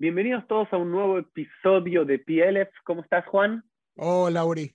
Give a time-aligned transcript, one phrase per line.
[0.00, 2.70] Bienvenidos todos a un nuevo episodio de PLF.
[2.84, 3.62] ¿Cómo estás, Juan?
[3.96, 4.74] Hola, Uri.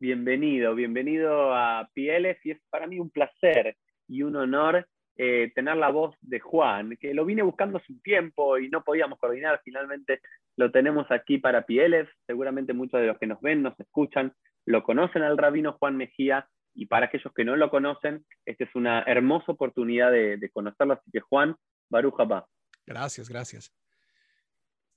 [0.00, 3.76] Bienvenido, bienvenido a PLF y es para mí un placer
[4.08, 4.84] y un honor
[5.16, 8.82] eh, tener la voz de Juan, que lo vine buscando hace un tiempo y no
[8.82, 10.22] podíamos coordinar, finalmente
[10.56, 12.10] lo tenemos aquí para PLF.
[12.26, 14.32] Seguramente muchos de los que nos ven, nos escuchan,
[14.66, 18.74] lo conocen al rabino Juan Mejía y para aquellos que no lo conocen, esta es
[18.74, 21.54] una hermosa oportunidad de, conocerlo, así que Juan,
[21.88, 22.16] Baruch
[22.88, 23.70] Gracias, gracias.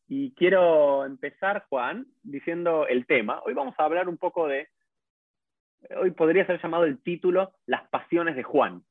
[0.07, 3.41] Y quiero empezar, Juan, diciendo el tema.
[3.45, 4.69] Hoy vamos a hablar un poco de,
[5.97, 8.83] hoy podría ser llamado el título, Las pasiones de Juan.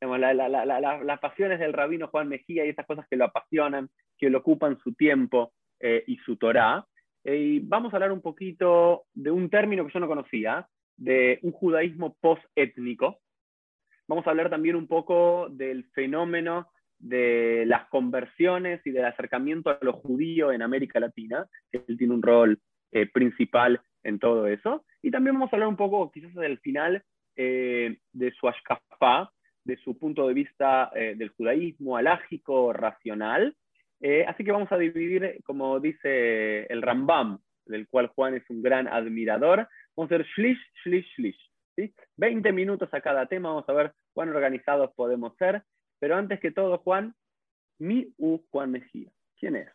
[0.00, 4.78] las pasiones del rabino Juan Mejía y esas cosas que lo apasionan, que le ocupan
[4.78, 6.86] su tiempo eh, y su Torá.
[7.24, 11.38] Eh, y vamos a hablar un poquito de un término que yo no conocía, de
[11.42, 13.20] un judaísmo post-étnico.
[14.08, 16.70] Vamos a hablar también un poco del fenómeno
[17.02, 22.22] de las conversiones y del acercamiento a lo judío en América Latina, él tiene un
[22.22, 22.58] rol
[22.92, 24.84] eh, principal en todo eso.
[25.02, 27.02] Y también vamos a hablar un poco, quizás del final,
[27.36, 29.32] eh, de su ashkafá,
[29.64, 33.54] de su punto de vista eh, del judaísmo alágico, racional.
[34.26, 38.86] así que vamos a dividir, como dice el Rambam, del cual Juan es un gran
[38.86, 41.50] admirador, vamos a hacer shlish, shlish, shlish.
[41.76, 41.94] ¿sí?
[42.16, 45.62] 20 minutos a cada tema, vamos a ver cuán organizados podemos ser.
[46.02, 47.14] Pero antes que todo, Juan,
[47.78, 49.12] mi U Juan Mejía.
[49.38, 49.68] ¿Quién es?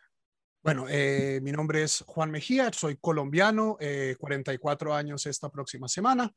[0.62, 3.78] Bueno, eh, mi nombre es Juan Mejía, soy colombiano,
[4.18, 6.30] 44 eh, años esta próxima semana.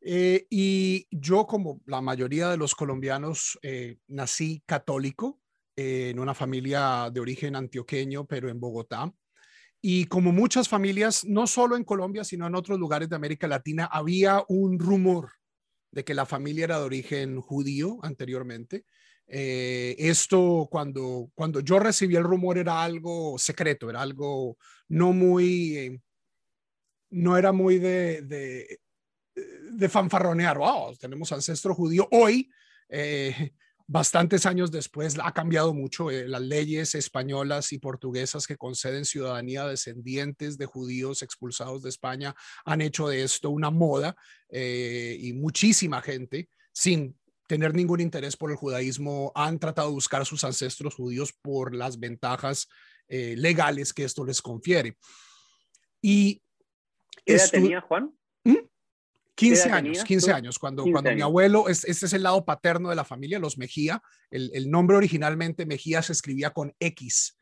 [0.00, 3.58] Eh, y yo, como la mayoría de los colombianos,
[4.08, 5.42] nací católico
[5.76, 9.12] en una familia de origen antioqueño, pero en Bogotá.
[9.82, 13.90] Y como muchas familias, no solo en Colombia, sino en otros lugares de América Latina,
[13.92, 15.32] había un rumor
[15.92, 18.86] de que la familia era de origen judío anteriormente.
[19.26, 24.58] Eh, esto cuando, cuando yo recibí el rumor era algo secreto, era algo
[24.88, 26.00] no muy, eh,
[27.10, 32.06] no era muy de, de, fanfarronear, wow, tenemos ancestro judío.
[32.10, 32.50] Hoy,
[32.88, 33.52] eh,
[33.86, 36.10] bastantes años después, ha cambiado mucho.
[36.10, 42.34] las leyes españolas y portuguesas que conceden ciudadanía a descendientes de judíos expulsados de España
[42.64, 44.16] han hecho de esto una moda
[44.50, 50.24] y muchísima gente sin tener ningún interés por el judaísmo, han tratado de buscar a
[50.24, 52.68] sus ancestros judíos por las ventajas
[53.08, 54.96] eh, legales que esto les confiere.
[56.00, 56.42] Y
[57.24, 58.12] ¿Qué edad tenía Juan?
[59.36, 59.72] 15 ¿Mm?
[59.72, 63.40] años, 15 años, cuando, cuando mi abuelo, este es el lado paterno de la familia,
[63.40, 64.00] los Mejía,
[64.30, 67.36] el, nombre originalmente Mejía se escribía con X,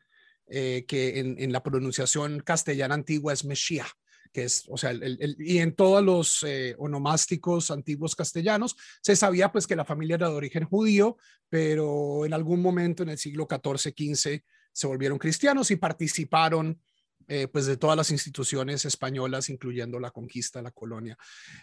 [0.47, 3.85] eh, que en, en, la pronunciación castellana antigua es Meshia
[4.31, 9.51] que es, o sea, el, y en todos los eh, onomásticos antiguos castellanos se sabía
[9.51, 11.17] pues que la familia era de origen judío,
[11.49, 16.81] pero en algún momento en el siglo XIV, XV se volvieron cristianos y participaron
[17.27, 21.17] eh, pues de todas las instituciones españolas, incluyendo la conquista, la colonia.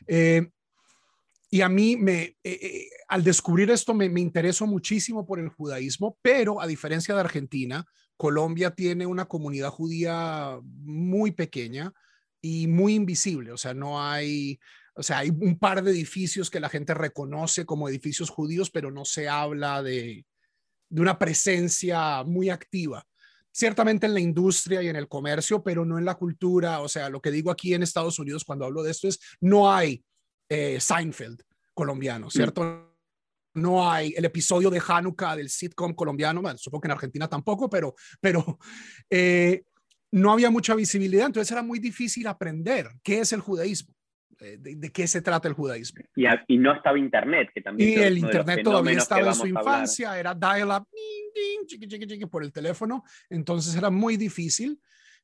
[0.06, 0.49] Eh,
[1.53, 2.37] y a mí, me,
[3.09, 7.84] al descubrir esto, me, me interesó muchísimo por el judaísmo, pero a diferencia de Argentina,
[8.20, 11.93] Colombia tiene una comunidad judía muy pequeña,
[12.42, 14.58] y muy invisible, o sea, no hay,
[14.94, 18.90] o sea, hay un par de edificios que la gente reconoce como edificios judíos, pero
[18.90, 20.24] no se habla de,
[20.88, 23.06] de una presencia muy activa.
[23.52, 26.80] Ciertamente en la industria y en el comercio, pero no en la cultura.
[26.80, 29.72] O sea, lo que digo aquí en Estados Unidos cuando hablo de esto es, no
[29.72, 30.04] hay
[30.48, 31.42] eh, Seinfeld
[31.74, 32.30] colombiano, mm.
[32.30, 32.90] ¿cierto?
[33.54, 37.68] no hay el episodio de Hanukkah del sitcom colombiano, bueno, supongo que en Argentina tampoco,
[37.68, 38.58] pero, pero
[39.10, 39.64] eh,
[40.12, 43.94] no había mucha visibilidad, entonces era muy difícil aprender qué es el judaísmo,
[44.41, 46.03] eh, de, qué se trata el judaísmo.
[46.16, 47.91] Y, no estaba Internet, que también...
[47.91, 50.87] Y el Internet todavía estaba en su infancia, era dial-up,
[52.31, 54.81] por el teléfono, entonces era muy difícil.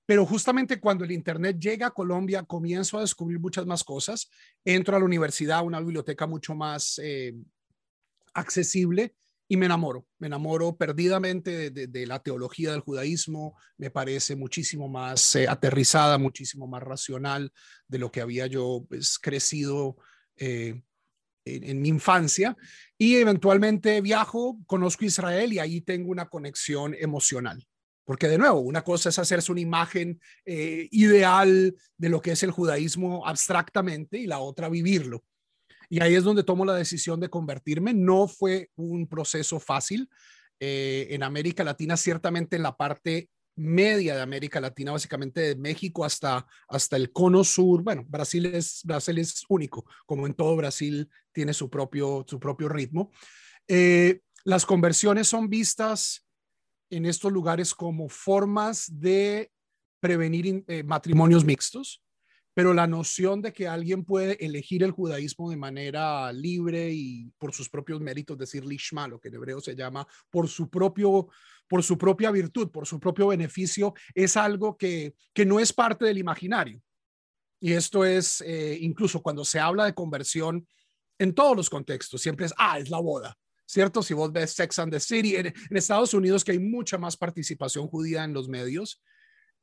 [0.07, 4.31] Pero justamente cuando el Internet llega a Colombia, comienzo a descubrir muchas más cosas.
[4.65, 7.35] Entro a la universidad, una biblioteca mucho más eh,
[8.33, 9.17] accesible
[9.49, 15.37] y me enamoro, me enamoro perdidamente de, la teología del judaísmo, me parece muchísimo más
[15.37, 17.53] eh, aterrizada, muchísimo más racional
[17.87, 19.97] de lo que había yo pues, crecido
[20.37, 20.83] eh,
[21.45, 22.57] en, mi infancia
[22.99, 27.65] y eventualmente viajo, conozco Israel y ahí tengo una conexión emocional.
[28.05, 32.43] Porque de nuevo, una cosa es hacerse una imagen eh, ideal de lo que es
[32.45, 35.25] el judaísmo abstractamente y la otra vivirlo.
[35.89, 37.95] Y ahí es donde tomo la decisión de convertirme.
[37.95, 40.09] No fue un proceso fácil.
[40.59, 46.05] Eh, en América Latina, ciertamente en la parte media de América Latina, básicamente de México
[46.05, 47.83] hasta, hasta el cono sur.
[47.83, 52.69] Bueno, Brasil es, Brasil es único, como en todo Brasil tiene su propio, su propio
[52.69, 53.11] ritmo.
[53.69, 56.25] Eh, las conversiones son vistas
[56.91, 59.51] en estos lugares como formas de
[60.01, 62.03] prevenir eh, matrimonios mixtos,
[62.57, 67.53] pero la noción de que alguien puede elegir el judaísmo de manera libre y por
[67.53, 71.29] sus propios méritos, decir lishma, lo que en hebreo se llama, por su propio
[71.69, 76.07] por su propia virtud, por su propio beneficio, es algo que, que no es parte
[76.07, 76.81] del imaginario.
[77.61, 80.67] Y esto es, eh, incluso cuando se habla de conversión,
[81.19, 83.37] en todos los contextos, siempre es, ah, es la boda,
[83.67, 84.03] ¿cierto?
[84.03, 87.87] Si vos ves Sex and the City, en, Estados Unidos que hay mucha más participación
[87.87, 89.03] judía en los medios,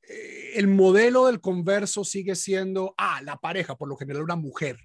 [0.08, 4.78] el modelo del converso sigue siendo, ah, la pareja, por lo general una mujer.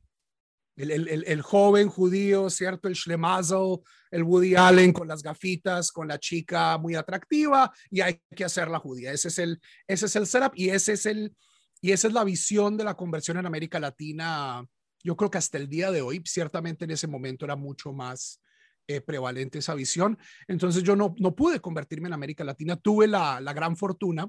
[0.77, 2.87] El, el, joven judío, ¿cierto?
[2.87, 3.81] El Schlemazel,
[4.13, 8.69] el Woody Allen con las gafitas, con la chica muy atractiva y hay que hacer
[8.69, 9.11] la judía.
[9.11, 11.35] Ese es el, ese es el setup y ese es el,
[11.81, 14.65] y esa es la visión de la conversión en América Latina.
[15.03, 18.41] Yo creo que hasta el día de hoy, ciertamente en ese momento era mucho más
[18.87, 20.17] eh, prevalente esa visión.
[20.47, 22.77] Entonces yo no, no pude convertirme en América Latina.
[22.77, 24.29] Tuve la, la gran fortuna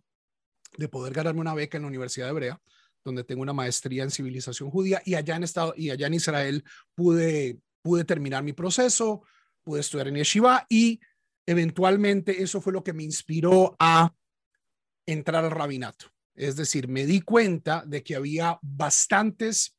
[0.78, 2.62] de poder ganarme una beca en la Universidad de Hebrea
[3.04, 6.64] donde tengo una maestría en civilización judía y allá en Estado y allá en Israel
[6.96, 9.24] pude pude terminar mi proceso,
[9.64, 11.00] pude estudiar en yeshiva y
[11.46, 14.14] eventualmente eso fue lo que me inspiró a
[15.06, 16.08] entrar al rabinato.
[16.36, 19.76] Es decir, me di cuenta de que había bastantes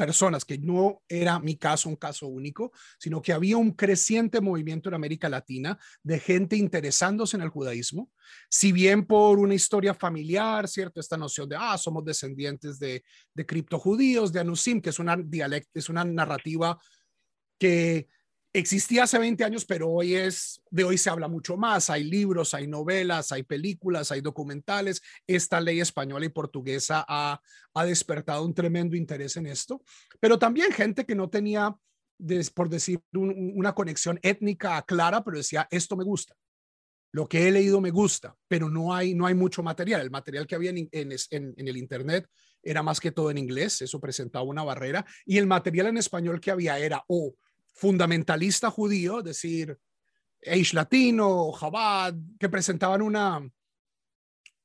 [0.00, 4.88] personas, que no era mi caso un caso único, sino que había un creciente movimiento
[4.88, 8.10] en América Latina de gente interesándose en el judaísmo,
[8.48, 11.00] si bien por una historia familiar, ¿cierto?
[11.00, 13.04] Esta noción de, ah, somos descendientes de,
[13.34, 16.78] de criptojudíos, de Anusim, que es una dialecto, es una narrativa
[17.58, 18.08] que
[18.52, 21.90] existía hace 20 años, pero hoy es, de hoy se habla mucho más.
[21.90, 25.02] Hay libros, hay novelas, hay películas, hay documentales.
[25.26, 27.40] Esta ley española y portuguesa ha,
[27.74, 29.82] ha despertado un tremendo interés en esto,
[30.18, 31.76] pero también gente que no tenía,
[32.54, 36.34] por decir, una conexión étnica clara, pero decía, esto me gusta.
[37.12, 40.00] Lo que he leído me gusta, pero no hay, no hay mucho material.
[40.00, 42.28] El material que había en, en, el Internet
[42.62, 46.40] era más que todo en inglés, eso presentaba una barrera, y el material en español
[46.40, 47.34] que había era o
[47.80, 49.78] fundamentalista judío, es decir,
[50.42, 53.40] Eish Latino, Chabad, que presentaban una,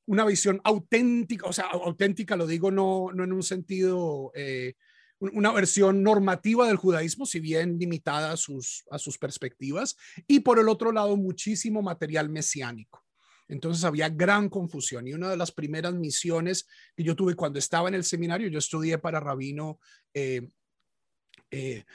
[0.05, 4.73] una visión auténtica, o sea, auténtica lo digo no, no en un sentido, eh,
[5.19, 9.95] una versión normativa del judaísmo, si bien limitada a sus, a sus perspectivas,
[10.27, 13.01] y por el otro lado, muchísimo material mesiánico.
[13.47, 17.87] Entonces había gran confusión y una de las primeras misiones que yo tuve cuando estaba
[17.87, 19.79] en el seminario, yo estudié para rabino
[20.13, 20.49] eh,
[21.51, 21.85] eh,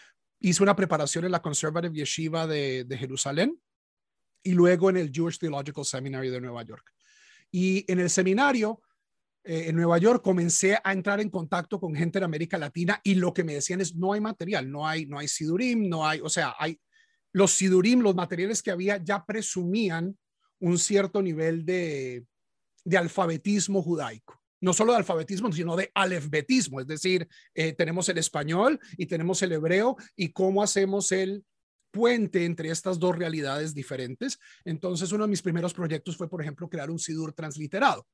[0.40, 3.60] hice una preparación en la Conservative Yeshiva de, Jerusalén
[4.42, 6.92] y luego en el Jewish Theological Seminary de Nueva York.
[7.50, 8.81] Y en el seminario
[9.44, 13.14] eh, en Nueva York comencé a entrar en contacto con gente de América Latina y
[13.14, 16.20] lo que me decían es no hay material, no hay no hay sidurim, no hay,
[16.20, 16.81] o sea, hay
[17.32, 20.19] los sidurim, los materiales que había ya presumían
[20.58, 22.25] un cierto nivel de,
[22.84, 28.19] de alfabetismo judaico no solo de alfabetismo, sino de alefbetismo, es decir, eh, tenemos el
[28.19, 31.45] español y tenemos el hebreo y cómo hacemos el
[31.91, 34.39] puente entre estas dos realidades diferentes.
[34.65, 38.07] Entonces, uno de mis primeros proyectos fue, por ejemplo, crear un Sidur transliterado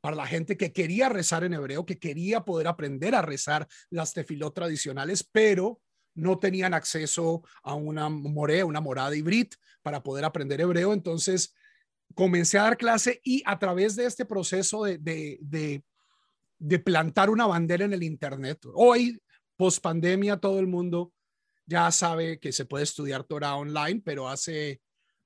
[0.00, 4.12] para la gente que quería rezar en hebreo, que quería poder aprender a rezar las
[4.12, 5.80] tefilot tradicionales, pero
[6.14, 9.48] no tenían acceso a una una morada hibrid
[9.82, 10.92] para poder aprender hebreo.
[10.92, 11.54] Entonces,
[12.14, 15.82] comencé a dar clase y a través de este proceso de, de,
[16.58, 19.20] de, plantar una bandera en el Internet, hoy,
[19.56, 21.12] post pandemia, todo el mundo
[21.66, 24.80] ya sabe que se puede estudiar Torah online, pero hace,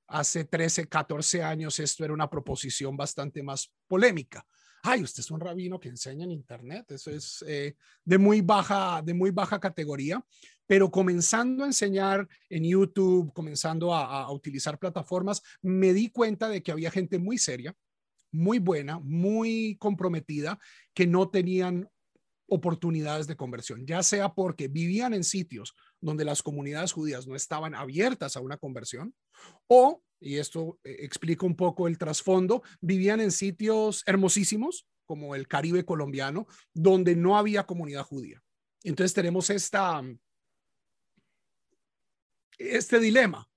[0.07, 4.45] hace 13, 14 años esto era una proposición bastante más polémica.
[4.81, 7.75] Ay, usted es un rabino que enseña en Internet, eso es eh,
[8.05, 10.23] de, muy baja, de muy baja categoría
[10.69, 16.71] pero comenzando a enseñar en YouTube, comenzando a, utilizar plataformas, me di cuenta de que
[16.71, 17.75] había gente muy seria,
[18.31, 20.59] muy buena, muy comprometida,
[20.93, 21.89] que no tenían
[22.47, 27.73] oportunidades de conversión, ya sea porque vivían en sitios donde las comunidades judías no estaban
[27.73, 29.15] abiertas a una conversión,
[29.65, 35.47] o, y esto eh, explica un poco el trasfondo, vivían en sitios hermosísimos, como el
[35.47, 36.45] Caribe colombiano,
[36.75, 38.43] donde no había comunidad judía.
[38.83, 40.03] Entonces tenemos esta,
[42.59, 43.49] este dilema,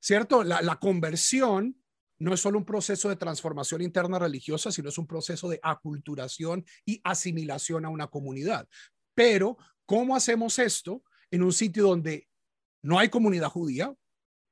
[0.00, 0.42] ¿cierto?
[0.44, 1.80] La, conversión
[2.18, 6.64] no es solo un proceso de transformación interna religiosa, sino es un proceso de aculturación
[6.84, 8.68] y asimilación a una comunidad.
[9.14, 12.28] Pero, ¿cómo hacemos esto en un sitio donde
[12.82, 13.94] no hay comunidad judía?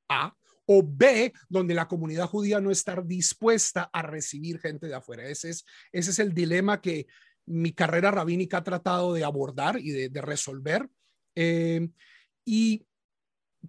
[0.09, 0.35] A.
[0.69, 5.25] O B, donde la comunidad judía no está dispuesta a recibir gente de afuera.
[5.25, 7.07] Ese es, ese es el dilema que
[7.47, 10.89] mi carrera rabínica ha tratado de abordar y de, resolver.
[11.37, 11.89] Eh,
[12.45, 12.85] y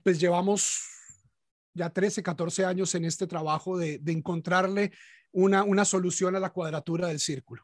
[0.04, 0.82] pues llevamos
[1.74, 4.92] ya 13, 14 años en este trabajo de, encontrarle
[5.32, 7.63] una, una solución a la cuadratura del círculo.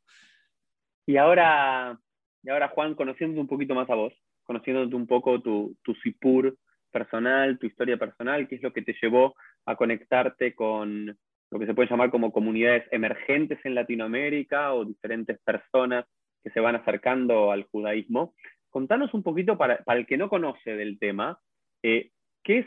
[1.06, 2.00] Y ahora,
[2.44, 4.14] y ahora, Juan, conociéndote un poquito más a vos,
[4.44, 6.56] conociéndote un poco tu, tu Sipur
[6.92, 9.36] personal, tu historia personal, qué es lo que te llevó
[9.66, 11.18] a conectarte con
[11.54, 16.06] lo que se puede llamar como comunidades emergentes en Latinoamérica o diferentes personas
[16.44, 18.34] que se van acercando al judaísmo.
[18.70, 21.40] Contanos un poquito, para, para el que no conoce del tema,
[21.84, 22.12] eh,
[22.44, 22.66] qué es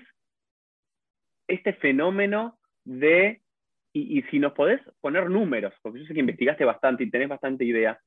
[1.48, 3.40] este fenómeno de,
[3.92, 7.28] y, y, si nos podés poner números, porque yo sé que investigaste bastante y tenés
[7.28, 7.98] bastante idea,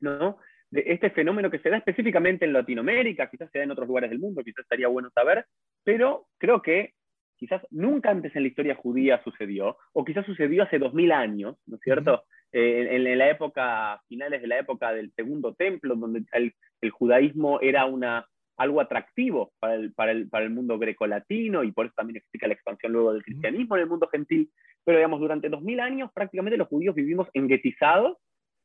[0.00, 0.38] ¿no?
[0.70, 4.10] De este fenómeno que se da específicamente en Latinoamérica, quizás se da en otros lugares
[4.10, 5.46] del mundo, quizás estaría bueno saber,
[5.84, 6.94] pero creo que
[7.36, 11.56] quizás nunca antes en la historia judía sucedió, o quizás sucedió hace dos mil años,
[11.66, 12.24] ¿no es cierto?
[12.52, 17.60] Eh, en, la época, finales de la época del Segundo Templo, donde el, el judaísmo
[17.60, 18.26] era una,
[18.56, 22.46] algo atractivo para el, para el, para el mundo grecolatino y por eso también explica
[22.46, 24.50] la expansión luego del cristianismo en el mundo gentil.
[24.84, 28.16] Pero digamos, durante dos mil años prácticamente los judíos vivimos enguetizados,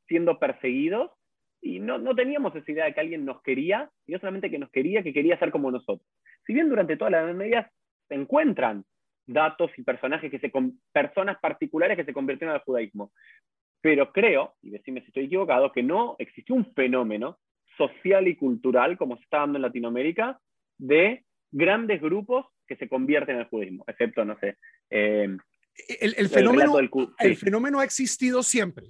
[0.07, 1.11] siendo perseguidos
[1.61, 4.57] y no, no, teníamos esa idea de que alguien nos quería, y no solamente que
[4.57, 6.07] nos quería, que quería ser como nosotros.
[6.45, 7.69] Si bien durante toda la Edad
[8.07, 8.83] se encuentran
[9.27, 10.51] datos y personajes que se,
[10.91, 13.11] personas particulares que se convirtieron al judaísmo,
[13.79, 17.37] pero creo, y decime si estoy equivocado, que no existió un fenómeno
[17.87, 20.39] social y cultural, como se está dando en Latinoamérica,
[20.77, 24.57] de grandes grupos que se convierten en el judaísmo, excepto, no sé.
[24.89, 25.37] Eh,
[25.99, 26.77] el, fenómeno,
[27.19, 28.87] el fenómeno ha existido siempre.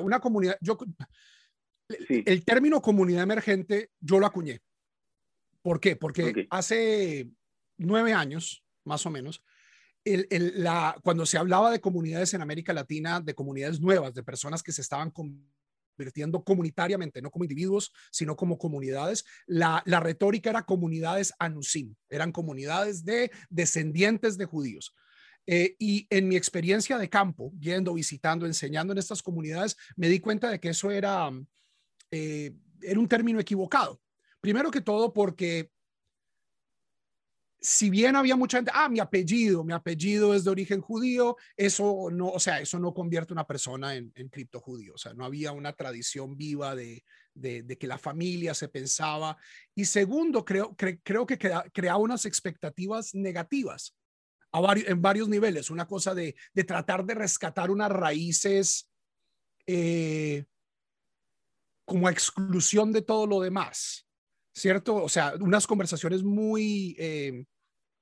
[0.00, 0.78] Una comunidad, yo,
[2.08, 4.60] el término comunidad emergente, yo lo acuñé.
[5.60, 5.96] ¿Por qué?
[5.96, 7.28] Porque hace
[7.76, 9.44] nueve años, más o menos,
[10.04, 14.62] el, la, cuando se hablaba de comunidades en América Latina, de comunidades nuevas, de personas
[14.62, 15.12] que se estaban
[16.02, 23.04] convirtiendo comunitariamente, no como individuos, sino como comunidades, la, retórica era comunidades anusim, eran comunidades
[23.04, 24.94] de descendientes de judíos.
[25.46, 30.18] Eh, y en mi experiencia de campo, yendo, visitando, enseñando en estas comunidades, me di
[30.18, 31.30] cuenta de que eso era,
[32.10, 34.00] eh, era un término equivocado.
[34.40, 35.70] Primero que todo porque
[37.62, 42.08] si bien había mucha gente, ah, mi apellido, mi apellido es de origen judío, eso
[42.10, 45.14] no, o sea, eso no convierte a una persona en, en cripto judío, o sea,
[45.14, 47.04] no había una tradición viva de,
[47.34, 49.38] de, que la familia se pensaba.
[49.76, 53.96] Y segundo, creo, creo que crea, unas expectativas negativas
[54.50, 58.90] a varios, en varios niveles, una cosa de, de tratar de rescatar unas raíces
[59.66, 60.44] eh,
[61.84, 64.04] como exclusión de todo lo demás.
[64.54, 64.96] ¿cierto?
[64.96, 66.94] O sea, unas conversaciones muy...
[66.98, 67.44] Eh,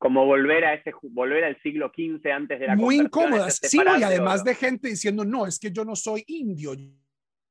[0.00, 4.02] como volver a ese volver al siglo XV antes de la muy incómodas sí y
[4.02, 6.75] además de gente diciendo no es que yo no soy indio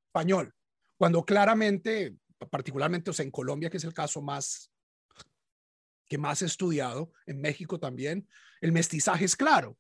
[0.07, 0.51] español
[0.97, 2.15] cuando claramente
[2.49, 4.73] particularmente o sea en Colombia que es el caso más
[6.07, 8.27] que más he estudiado en México también
[8.61, 9.77] el mestizaje es claro.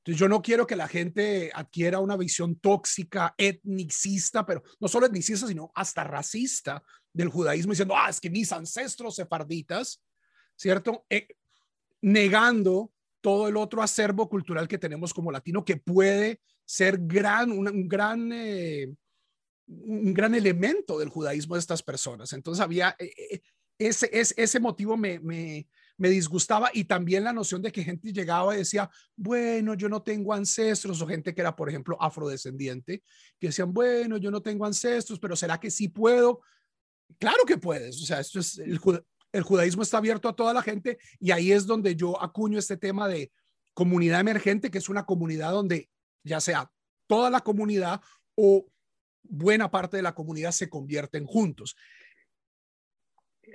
[0.00, 5.06] Entonces yo no quiero que la gente adquiera una visión tóxica etnicista pero no solo
[5.06, 6.82] etnicista sino hasta racista
[7.14, 10.04] del judaísmo diciendo, ah, es que mis ancestros sefarditas,
[10.54, 11.06] ¿cierto?
[11.08, 11.26] Eh,
[12.02, 17.88] negando todo el otro acervo cultural que tenemos como latino que puede ser gran, un,
[17.88, 18.92] gran, eh,
[19.66, 22.32] un gran elemento del judaísmo de estas personas.
[22.32, 23.40] Entonces había eh,
[23.78, 25.66] ese, ese, ese motivo me, me,
[26.00, 30.02] me disgustaba y también la noción de que gente llegaba y decía, bueno, yo no
[30.02, 33.02] tengo ancestros, o gente que era, por ejemplo, afrodescendiente,
[33.38, 36.40] que decían, bueno, yo no tengo ancestros, pero ¿será que sí puedo?
[37.18, 38.80] Claro que puedes, o sea, esto es, el,
[39.42, 43.08] judaísmo está abierto a toda la gente y ahí es donde yo acuño este tema
[43.08, 43.30] de
[43.74, 45.88] comunidad emergente, que es una comunidad donde
[46.24, 46.70] ya sea
[47.06, 48.00] toda la comunidad
[48.36, 48.66] o
[49.22, 51.76] buena parte de la comunidad se convierten juntos.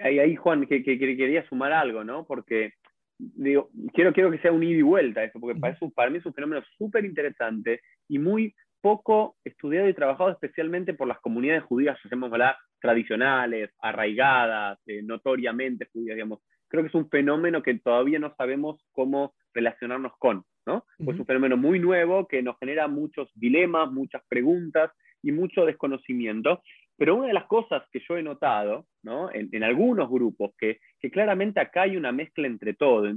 [0.01, 2.25] Ahí, ahí Juan, que, quería sumar algo, ¿no?
[2.25, 2.73] Porque
[3.17, 6.17] digo, quiero, quiero que sea un ida y vuelta eso, porque para, eso, para mí
[6.17, 11.63] es un fenómeno súper interesante y muy poco estudiado y trabajado especialmente por las comunidades
[11.63, 16.39] judías, llamémosla tradicionales, arraigadas, eh, notoriamente judías, digamos.
[16.67, 20.85] Creo que es un fenómeno que todavía no sabemos cómo relacionarnos con, ¿no?
[20.99, 24.91] Es un fenómeno muy nuevo que nos genera muchos dilemas, muchas preguntas
[25.21, 26.61] y mucho desconocimiento.
[26.97, 29.29] Pero una de las cosas que yo he notado ¿no?
[29.31, 33.11] en, algunos grupos, que, que, claramente acá hay una mezcla entre todo,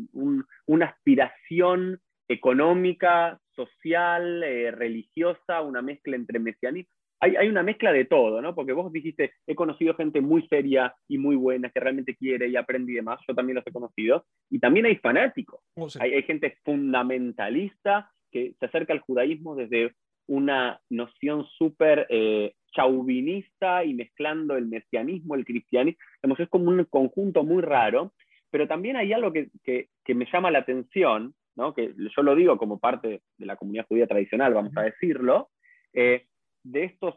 [0.67, 8.41] una aspiración económica, social, eh, religiosa, una mezcla entre mesianismo hay, una mezcla de todo,
[8.41, 8.55] ¿no?
[8.55, 12.57] Porque vos dijiste, he conocido gente muy seria y muy buena que realmente quiere y
[12.57, 16.59] aprende y demás, yo también los he conocido, y también hay fanáticos, oh, hay, gente
[16.65, 19.95] fundamentalista que se acerca al judaísmo desde
[20.27, 25.99] una noción súper eh, chauvinista y mezclando el mesianismo, el cristianismo,
[26.39, 28.13] es como un conjunto muy raro,
[28.51, 31.75] pero también hay algo que, que, que me llama la atención, ¿no?
[31.75, 35.51] que yo lo digo como parte de la comunidad judía tradicional, vamos a decirlo,
[35.93, 36.27] eh,
[36.63, 37.15] de estas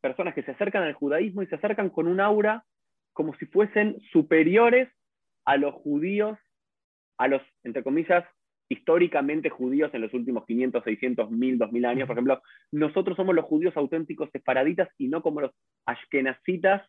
[0.00, 2.64] personas que se acercan al judaísmo y se acercan con un aura
[3.12, 4.88] como si fuesen superiores
[5.44, 6.38] a los judíos,
[7.18, 8.24] a los, entre comillas,
[8.68, 12.06] históricamente judíos en los últimos 500, 600, 1000, 2000 años.
[12.06, 15.52] Por ejemplo, nosotros somos los judíos auténticos separaditas y no como los
[15.84, 16.82] ashkenazitas,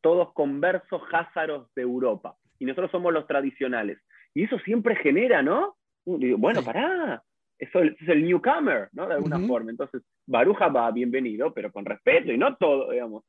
[0.00, 2.36] todos conversos házaros de Europa.
[2.58, 3.98] Y nosotros somos los tradicionales.
[4.34, 5.76] Y eso siempre genera, ¿no?
[6.06, 7.22] bueno, pará,
[7.58, 9.06] eso es el newcomer, ¿no?
[9.06, 9.70] De alguna forma.
[9.70, 13.24] Entonces, Baruja va, bienvenido, pero con respeto y no todo, digamos.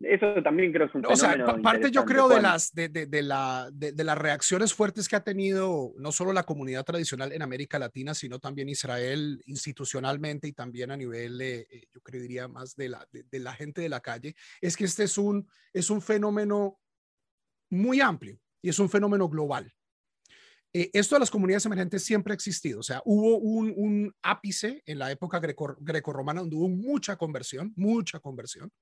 [0.00, 2.88] Eso también creo que es un fenómeno O sea, parte yo creo de las, de,
[2.88, 7.32] de, de la, de, las reacciones fuertes que ha tenido no solo la comunidad tradicional
[7.32, 12.48] en América Latina, sino también Israel institucionalmente y también a nivel, eh, yo creo diría
[12.48, 15.88] más de la, de, la gente de la calle, es que este es un, es
[15.88, 16.78] un fenómeno
[17.70, 19.72] muy amplio y es un fenómeno global.
[20.74, 24.98] Eh, esto de las comunidades emergentes siempre ha existido, o sea, hubo un, ápice en
[24.98, 28.72] la época greco, grecorromana donde hubo mucha conversión, mucha conversión,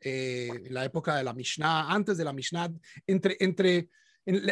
[0.00, 2.70] eh, en la época de la Mishnah, antes de la Mishnah,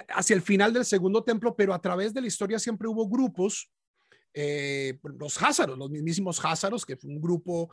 [0.09, 3.71] hacia el final del segundo templo, pero a través de la historia siempre hubo grupos
[4.35, 7.73] eh, los házaros, los mismísimos házaros, que fue un grupo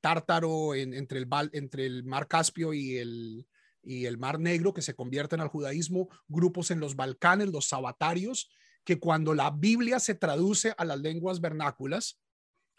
[0.00, 3.46] tártaro el, entre el mar Caspio y el,
[3.84, 8.50] y el Mar Negro, que se convierten al judaísmo, grupos en los Balcanes, los sabatarios,
[8.84, 12.20] que cuando la Biblia se traduce a las lenguas vernáculas,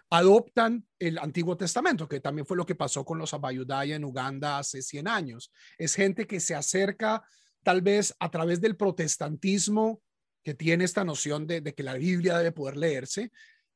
[0.09, 4.59] adoptan el Antiguo Testamento, que también fue lo que pasó con los Abayudaya en Uganda
[4.59, 5.51] hace 100 años.
[5.77, 7.23] Es gente que se acerca
[7.63, 10.01] tal vez a través del protestantismo,
[10.43, 13.31] que tiene esta noción de, que la Biblia debe poder leerse,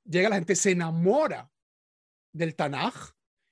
[0.05, 1.49] llega la gente, se enamora
[2.31, 2.93] del Tanaj,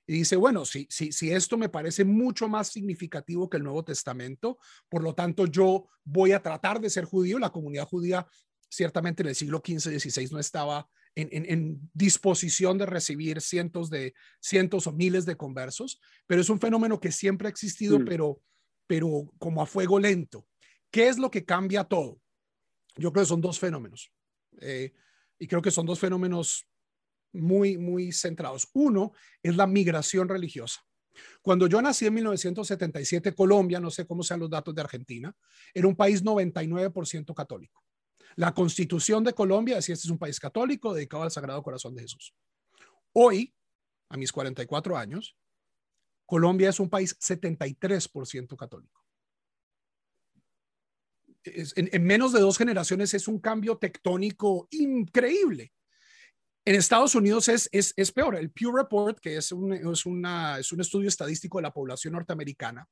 [0.08, 3.84] y dice, bueno, si, si, si esto me parece mucho más significativo que el Nuevo
[3.84, 8.26] Testamento, por lo tanto yo voy a tratar de ser judío, la comunidad judía
[8.70, 14.14] ciertamente en el siglo XV, XVI no estaba en, en, disposición de recibir cientos de
[14.40, 18.04] cientos o miles de conversos, pero es un fenómeno que siempre ha existido, mm.
[18.06, 18.40] pero,
[18.86, 20.46] pero como a fuego lento.
[20.90, 22.18] ¿Qué es lo que cambia todo?
[22.96, 24.10] Yo creo que son dos fenómenos.
[24.60, 24.94] Eh,
[25.38, 26.66] y creo que son dos fenómenos
[27.32, 28.68] muy, muy centrados.
[28.72, 29.12] Uno
[29.42, 30.80] es la migración religiosa.
[31.42, 35.34] Cuando yo nací en 1977, Colombia, no sé cómo sean los datos de Argentina,
[35.74, 37.82] era un país 99% católico.
[38.36, 42.02] La constitución de Colombia decía, este es un país católico dedicado al Sagrado Corazón de
[42.02, 42.34] Jesús.
[43.12, 43.54] Hoy,
[44.08, 45.36] a mis 44 años,
[46.24, 49.02] Colombia es un país 73% católico.
[51.44, 55.72] en, en, menos de dos generaciones es un cambio tectónico increíble.
[56.68, 58.36] En Estados Unidos es, es, es peor.
[58.36, 62.12] El Pew Report, que es un, es, una, es un estudio estadístico de la población
[62.12, 62.86] norteamericana,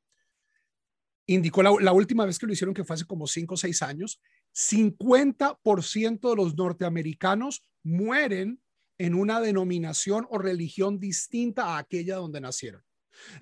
[1.26, 3.82] indicó la, la, última vez que lo hicieron, que fue hace como 5 o 6
[3.82, 4.18] años,
[4.54, 8.62] 50% de los norteamericanos mueren
[8.96, 12.82] en una denominación o religión distinta a aquella donde nacieron.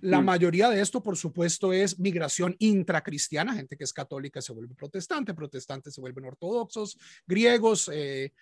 [0.00, 0.24] La mm.
[0.24, 5.32] mayoría de esto, por supuesto, es migración intracristiana, gente que es católica se vuelve protestante,
[5.32, 8.32] protestantes se vuelven ortodoxos, griegos, eh,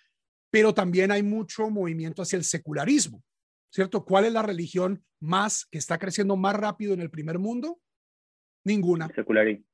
[0.53, 3.23] pero también hay mucho movimiento hacia el secularismo,
[3.71, 4.05] ¿cierto?
[4.05, 7.81] ¿Cuál es la religión más que está creciendo más rápido en el primer mundo?
[8.63, 9.11] Ninguna.
[9.15, 9.65] Secularismo.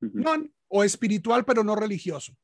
[0.00, 0.32] No,
[0.66, 2.36] o espiritual, pero no religioso.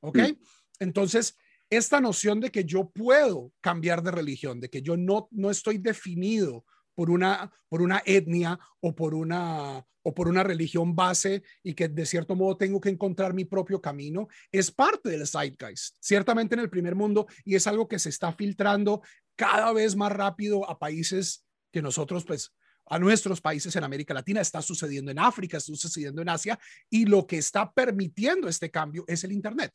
[0.00, 0.18] ¿Ok?
[0.18, 0.44] Mm.
[0.80, 1.38] Entonces,
[1.70, 5.78] esta noción de que yo puedo cambiar de religión, de que yo no, no estoy
[5.78, 11.74] definido por una, por una etnia o por una, o por una religión base y
[11.74, 16.54] que de cierto modo tengo que encontrar mi propio camino, es parte del zeitgeist, ciertamente
[16.54, 19.02] en el primer mundo, y es algo que se está filtrando
[19.36, 22.52] cada vez más rápido a países que nosotros, pues,
[22.86, 26.58] a nuestros países en América Latina, está sucediendo en África, está sucediendo en Asia,
[26.90, 29.72] y lo que está permitiendo este cambio es el Internet.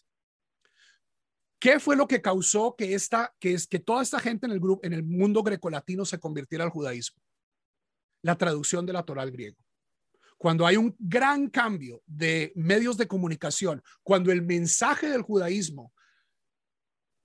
[1.60, 4.60] ¿Qué fue lo que causó que, esta, que, es, que toda esta gente en el,
[4.60, 7.22] grupo, en el mundo grecolatino se convirtiera al judaísmo?
[8.22, 9.58] La traducción de la Torah al griego.
[10.38, 15.94] Cuando hay un gran cambio de medios de comunicación, cuando el mensaje del judaísmo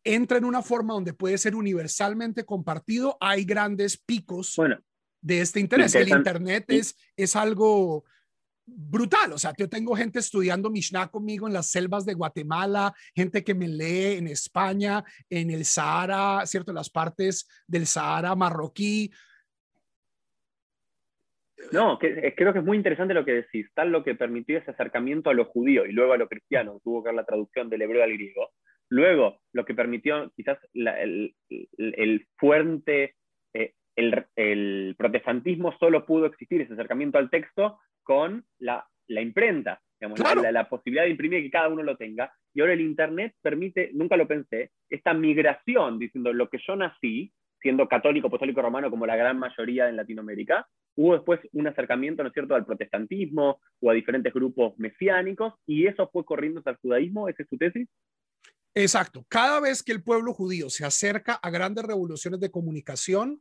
[0.03, 4.57] entra en una forma donde puede ser universalmente compartido, hay grandes picos
[5.21, 5.95] de este interés.
[5.95, 8.05] El Internet es, es algo
[8.67, 9.33] brutal.
[9.33, 13.55] O sea, yo tengo gente estudiando Mishnah conmigo en las selvas de Guatemala, gente que
[13.55, 16.73] me lee en España, en el Sahara, ¿cierto?
[16.73, 19.11] Las partes del Sahara marroquí.
[21.73, 23.67] No, que, creo que es muy interesante lo que decís.
[23.75, 27.03] Tal lo que permitió ese acercamiento a lo judío y luego a lo cristiano, tuvo
[27.03, 28.51] que ver la traducción del hebreo al griego.
[28.91, 33.15] Luego, lo que permitió quizás el, el, fuerte,
[33.55, 39.81] eh, el protestantismo solo pudo existir ese acercamiento al texto con la, la imprenta.
[39.99, 42.33] la, posibilidad de imprimir que cada uno lo tenga.
[42.55, 47.33] Y ahora el Internet permite, nunca lo pensé, esta migración, diciendo lo que yo nací,
[47.61, 52.29] siendo católico, apostólico romano como la gran mayoría en Latinoamérica, hubo después un acercamiento, ¿no
[52.29, 56.79] es cierto?, al protestantismo o a diferentes grupos mesiánicos, y eso fue corriendo hacia el
[56.79, 57.89] judaísmo, ¿esa es su tesis?
[58.75, 59.25] Exacto.
[59.29, 63.41] Cada vez que el pueblo judío se acerca a grandes revoluciones de comunicación,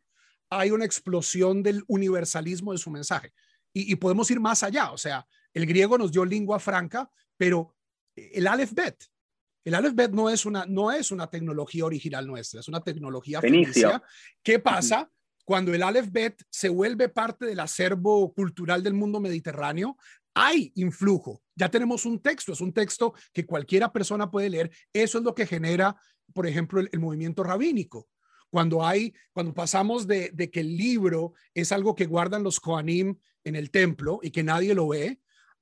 [0.50, 3.32] hay una explosión del universalismo de su mensaje.
[3.74, 4.92] Y, podemos ir más allá.
[4.92, 7.76] O sea, el griego nos dio lengua franca, pero
[8.16, 9.04] el alefbet,
[9.66, 14.04] el alefbet no es una, no es una tecnología original nuestra, es una tecnología fenicia.
[14.44, 15.10] ¿Qué pasa?
[15.46, 19.98] Cuando el alefbet se vuelve parte del acervo cultural del mundo mediterráneo,
[20.34, 21.42] hay influjo.
[21.56, 24.72] Ya tenemos un texto, es un texto que cualquiera persona puede leer.
[24.92, 25.96] Eso es lo que genera,
[26.34, 28.08] por ejemplo, el, movimiento rabínico.
[28.50, 33.56] Cuando hay, cuando pasamos de, que el libro es algo que guardan los Koanim en
[33.56, 35.20] el templo y que nadie lo ve,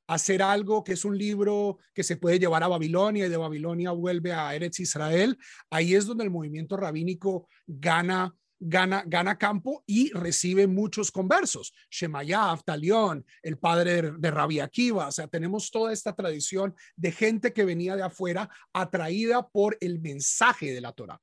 [0.07, 3.91] hacer algo que es un libro que se puede llevar a Babilonia y de Babilonia
[3.91, 5.37] vuelve a Eretz Israel,
[5.69, 11.73] ahí es donde el movimiento rabínico gana gana, gana campo y recibe muchos conversos.
[11.89, 15.07] Shemaya, Aftalión, el padre de, de Rabbi Akiva.
[15.07, 19.99] O sea, tenemos toda esta tradición de gente que venía de afuera atraída por el
[19.99, 21.19] mensaje de la Torah.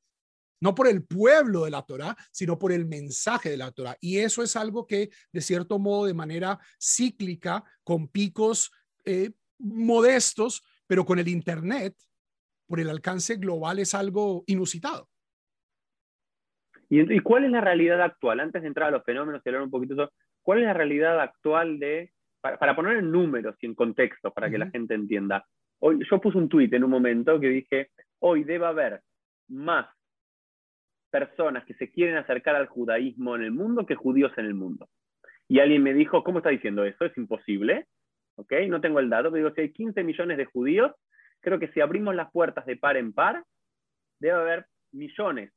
[0.60, 3.96] No por el pueblo de la Torah, sino por el mensaje de la Torah.
[4.00, 8.72] Y eso es algo que, de cierto modo, de manera cíclica, con picos
[9.04, 11.94] eh, modestos, pero con el Internet,
[12.66, 15.08] por el alcance global, es algo inusitado.
[16.90, 18.40] ¿Y, cuál es la realidad actual?
[18.40, 21.20] Antes de entrar a los fenómenos y hablar un poquito eso, ¿cuál es la realidad
[21.20, 25.46] actual de, para, poner en números y en contexto, para que la gente entienda?
[25.80, 27.90] Hoy, yo puse un tuit en un momento que dije,
[28.20, 29.02] hoy debe haber
[29.48, 29.86] más
[31.10, 34.88] personas que se quieren acercar al judaísmo en el mundo que judíos en el mundo.
[35.48, 37.04] Y alguien me dijo, ¿cómo está diciendo eso?
[37.04, 37.86] Es imposible.
[38.36, 38.52] ¿Ok?
[38.68, 40.92] No tengo el dato, pero digo, si hay 15 millones de judíos,
[41.40, 43.42] creo que si abrimos las puertas de par en par,
[44.20, 45.52] debe haber millones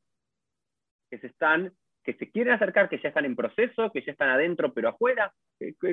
[1.10, 4.30] que se están, que se quieren acercar, que ya están en proceso, que ya están
[4.30, 5.34] adentro pero afuera?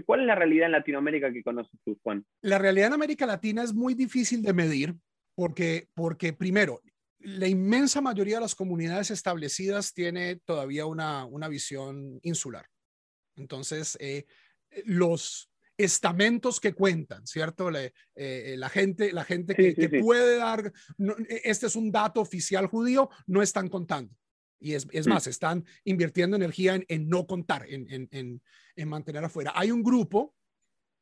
[0.06, 2.24] ¿Cuál es la realidad en Latinoamérica que conoces tú, Juan?
[2.40, 4.94] La realidad en América Latina es muy difícil de medir
[5.34, 6.80] porque, porque primero,
[7.20, 12.66] la inmensa mayoría de las comunidades establecidas tiene todavía una, una visión insular.
[13.36, 14.26] Entonces, eh,
[14.84, 17.70] los estamentos que cuentan, ¿cierto?
[17.70, 20.72] Eh, la gente, la gente que, puede dar,
[21.28, 24.12] este es un dato oficial judío, no están contando.
[24.60, 28.42] Y es, es más, están invirtiendo energía en, no contar, en, en,
[28.74, 29.52] en, mantener afuera.
[29.54, 30.34] Hay un grupo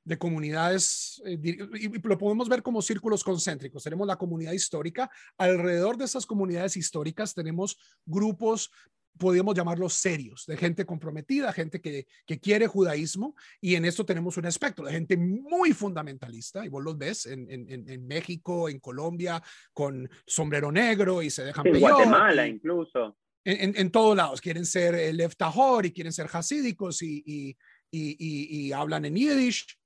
[0.06, 3.82] de comunidades, eh, y lo podemos ver como círculos concéntricos.
[3.82, 5.10] Tenemos la comunidad histórica.
[5.36, 8.70] Alrededor de esas comunidades históricas tenemos grupos
[9.18, 14.36] podríamos llamarlos serios, de gente comprometida, gente que, que, quiere judaísmo, y en esto tenemos
[14.36, 18.78] un espectro de gente muy fundamentalista, y vos los ves en, en, en México, en
[18.78, 19.42] Colombia,
[19.72, 23.16] con sombrero negro y se dejan En Guatemala incluso
[23.46, 24.40] en, todos lados.
[24.40, 27.56] Quieren ser el Leftahor y quieren ser hasídicos y, y,
[27.90, 29.78] y, hablan en Yiddish,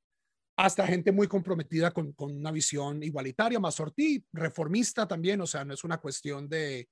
[0.65, 5.65] hasta gente muy comprometida con, con una visión igualitaria, más sortí, reformista también, o sea,
[5.65, 6.87] no es una cuestión de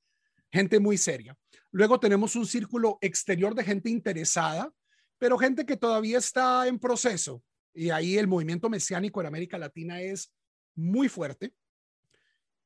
[0.50, 1.36] gente muy seria.
[1.70, 4.72] Luego tenemos un círculo exterior de gente interesada,
[5.18, 7.42] pero gente que todavía está en proceso.
[7.74, 10.32] Y ahí el movimiento mesiánico en América Latina es
[10.74, 11.52] muy fuerte.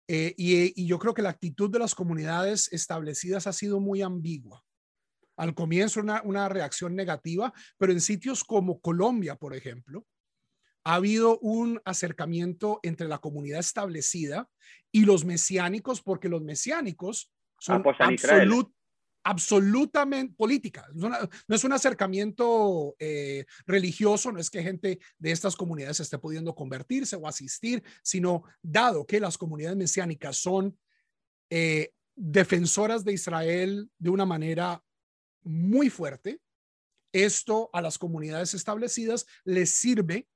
[0.07, 4.62] Eh, y, yo creo que la actitud de las comunidades establecidas ha sido muy ambigua.
[5.37, 10.07] Al comienzo una, una reacción negativa, pero en sitios como Colombia, por ejemplo,
[10.85, 14.49] ha habido un acercamiento entre la comunidad establecida
[14.90, 18.75] y los mesiánicos, porque los mesiánicos son absolut,
[19.25, 20.88] absolutamente política.
[20.95, 21.14] No
[21.49, 27.16] es un acercamiento eh, religioso, no es que gente de estas comunidades esté pudiendo convertirse
[27.16, 30.77] o asistir, sino dado que las comunidades mesiánicas son
[31.51, 34.83] eh, defensoras de Israel de una manera
[35.45, 36.40] muy fuerte,
[37.12, 40.27] esto a las comunidades establecidas les sirve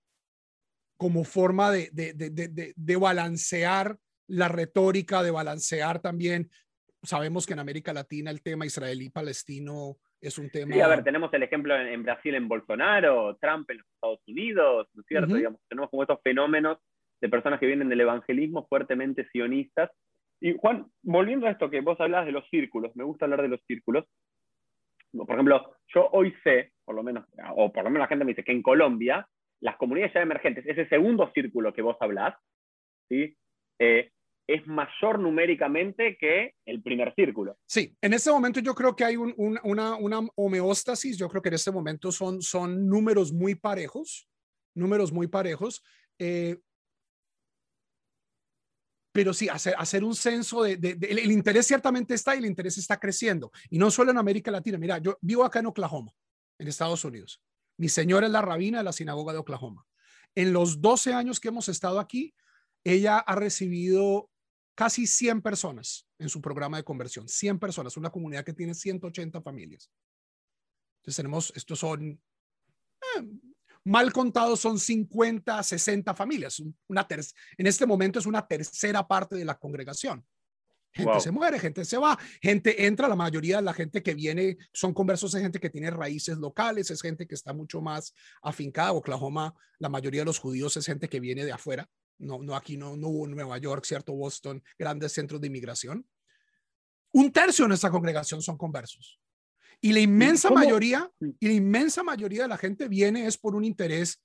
[0.96, 3.96] como forma de, de balancear
[4.28, 6.50] la retórica, de balancear también
[7.06, 10.74] sabemos que en América Latina el tema israelí-palestino es un tema...
[10.74, 14.88] Sí, a ver, tenemos el ejemplo en, Brasil en Bolsonaro, Trump en los Estados Unidos,
[14.94, 15.34] ¿no es cierto?
[15.34, 16.78] Digamos, tenemos como estos fenómenos
[17.20, 19.90] de personas que vienen del evangelismo fuertemente sionistas.
[20.40, 23.48] Y Juan, volviendo a esto que vos hablabas de los círculos, me gusta hablar de
[23.48, 24.04] los círculos.
[25.12, 28.32] Por ejemplo, yo hoy sé, por lo menos, o por lo menos la gente me
[28.32, 29.26] dice que en Colombia,
[29.60, 32.34] las comunidades ya emergentes, ese segundo círculo que vos hablás,
[33.08, 33.36] ¿sí?
[33.78, 34.10] Eh,
[34.48, 37.58] es mayor numéricamente que el primer círculo.
[37.66, 39.96] Sí, en este momento yo creo que hay una,
[40.36, 44.28] homeostasis, yo creo que en este momento son, son números muy parejos,
[44.74, 45.82] números muy parejos.
[46.18, 46.58] Eh,
[49.12, 50.74] pero sí, hacer, hacer un censo de,
[51.08, 53.50] el, interés ciertamente está y el interés está creciendo.
[53.70, 54.76] Y no solo en América Latina.
[54.78, 56.12] Mira, yo vivo acá en Oklahoma,
[56.58, 57.42] en Estados Unidos.
[57.76, 59.86] Mi señora es la rabina de la sinagoga de Oklahoma.
[60.34, 62.34] En los 12 años que hemos estado aquí,
[62.84, 64.30] ella ha recibido
[64.74, 67.28] casi 100 personas en su programa de conversión.
[67.28, 69.90] 100 personas, una comunidad que tiene 180 familias.
[70.98, 72.20] Entonces tenemos, estos son,
[73.16, 73.28] eh,
[73.84, 76.62] mal contados son 50, 60 familias.
[76.88, 77.06] Una
[77.56, 80.24] en este momento es una tercera parte de la congregación.
[80.96, 84.56] Gente se muere, gente se va, gente entra, la mayoría de la gente que viene
[84.72, 88.92] son conversos, es gente que tiene raíces locales, es gente que está mucho más afincada.
[88.92, 91.86] Oklahoma, la mayoría de los judíos es gente que viene de afuera,
[92.18, 96.06] no, no aquí no, no hubo Nueva York, cierto, Boston, grandes centros de inmigración.
[97.12, 99.20] Un tercio de nuestra congregación son conversos.
[99.80, 103.64] Y la inmensa mayoría, y la inmensa mayoría de la gente viene es por un
[103.64, 104.22] interés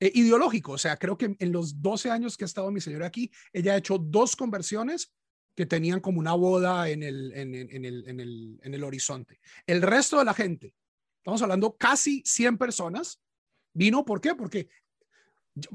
[0.00, 0.72] eh, ideológico.
[0.72, 3.74] O sea, creo que en los 12 años que ha estado mi señora aquí, ella
[3.74, 5.12] ha hecho dos conversiones
[5.58, 7.68] que tenían como una boda en el, en, el,
[8.06, 9.40] en, el, en el horizonte.
[9.66, 10.72] El resto de la gente,
[11.16, 13.20] estamos hablando casi 100 personas,
[13.72, 14.36] vino, ¿por qué?
[14.36, 14.68] Porque,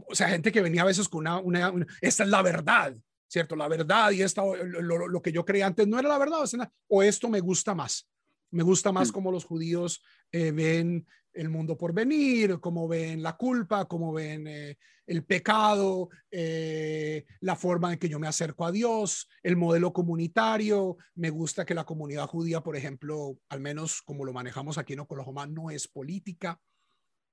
[0.08, 2.96] o sea, gente que venía a veces con una, una, esta es la verdad,
[3.28, 3.58] ¿cierto?
[3.58, 6.40] La verdad y esta, lo, lo, que yo creía antes no era la verdad,
[6.88, 8.08] o esto me gusta más.
[8.54, 13.36] Me gusta más como los judíos eh, ven el mundo por venir, cómo ven la
[13.36, 18.72] culpa, cómo ven eh, el pecado, eh, la forma en que yo me acerco a
[18.72, 20.98] Dios, el modelo comunitario.
[21.16, 25.00] Me gusta que la comunidad judía, por ejemplo, al menos como lo manejamos aquí en
[25.00, 26.60] Oklahoma, no es política.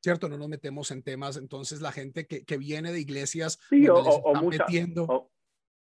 [0.02, 0.30] ¿Cierto?
[0.30, 1.36] No nos metemos en temas.
[1.36, 5.30] Entonces, la gente que, que viene de iglesias sí, o, metiendo o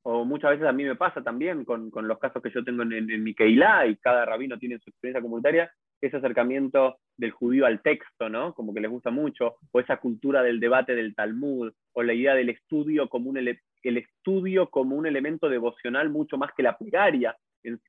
[0.04, 2.94] muchas veces a mí me pasa también con, con los casos que yo tengo en,
[2.94, 7.82] en, mi Keilah y cada rabino tiene su experiencia comunitaria, ese acercamiento del judío al
[7.82, 8.54] texto, ¿no?
[8.54, 12.36] Como que les gusta mucho, o esa cultura del debate del Talmud, o la idea
[12.36, 17.38] del estudio como un, el estudio como un elemento devocional mucho más que la plegaria,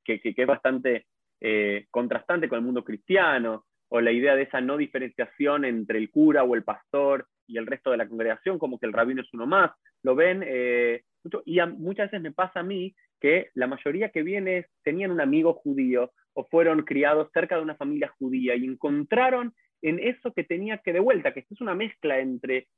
[0.04, 1.06] que, que, es bastante
[1.40, 6.10] eh, contrastante con el mundo cristiano, o la idea de esa no diferenciación entre el
[6.10, 9.32] cura o el pastor y el resto de la congregación, como que el rabino es
[9.32, 9.72] uno más.
[10.02, 11.02] Lo ven eh,
[11.44, 15.54] y muchas veces me pasa a mí que la mayoría que viene tenían un amigo
[15.54, 20.78] judío o fueron criados cerca de una familia judía y encontraron en eso que tenía
[20.78, 22.68] que de vuelta, que es una mezcla entre,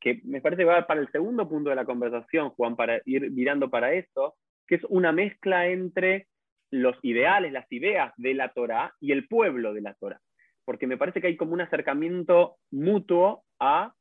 [0.00, 3.30] que me parece que va para el segundo punto de la conversación, Juan, para ir
[3.30, 4.34] mirando para eso,
[4.66, 6.26] que es una mezcla entre
[6.70, 10.20] los ideales, las ideas de la Torah y el pueblo de la Torah.
[10.64, 13.94] Porque me parece que hay como un acercamiento mutuo a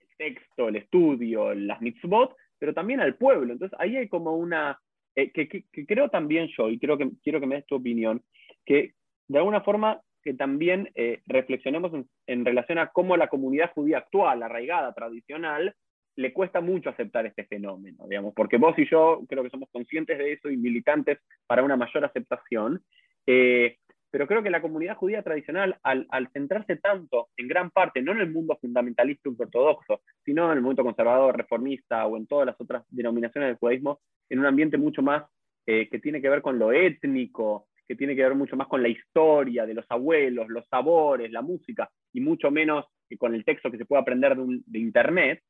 [0.00, 3.52] el texto, el estudio, las mitzvot, pero también al pueblo.
[3.52, 4.78] Entonces ahí hay como una,
[5.14, 8.22] eh, que, creo también yo, y creo que quiero que me des tu opinión,
[8.64, 8.94] que
[9.28, 11.92] de alguna forma que también eh, reflexionemos
[12.26, 15.74] en, relación a cómo la comunidad judía actual, arraigada, tradicional,
[16.16, 20.16] le cuesta mucho aceptar este fenómeno, digamos, porque vos y yo creo que somos conscientes
[20.16, 22.82] de eso y militantes para una mayor aceptación.
[23.26, 23.78] Eh,
[24.14, 28.20] pero creo que la comunidad judía tradicional, al, centrarse tanto en gran parte, no en
[28.20, 32.84] el mundo fundamentalista ortodoxo, sino en el mundo conservador, reformista o en todas las otras
[32.90, 33.98] denominaciones del judaísmo,
[34.28, 35.24] en un ambiente mucho más
[35.66, 38.84] eh, que tiene que ver con lo étnico, que tiene que ver mucho más con
[38.84, 43.44] la historia de los abuelos, los sabores, la música, y mucho menos que con el
[43.44, 45.42] texto que se puede aprender de, Internet.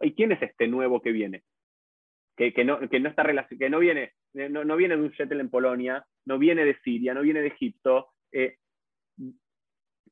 [0.00, 1.42] ¿Y quién es este nuevo que viene?
[2.36, 3.24] Que, no, que no, está
[3.58, 7.14] que no viene, no, no viene de un shuttle en Polonia, no viene de Siria,
[7.14, 8.08] no viene de Egipto.
[8.30, 8.56] Eh,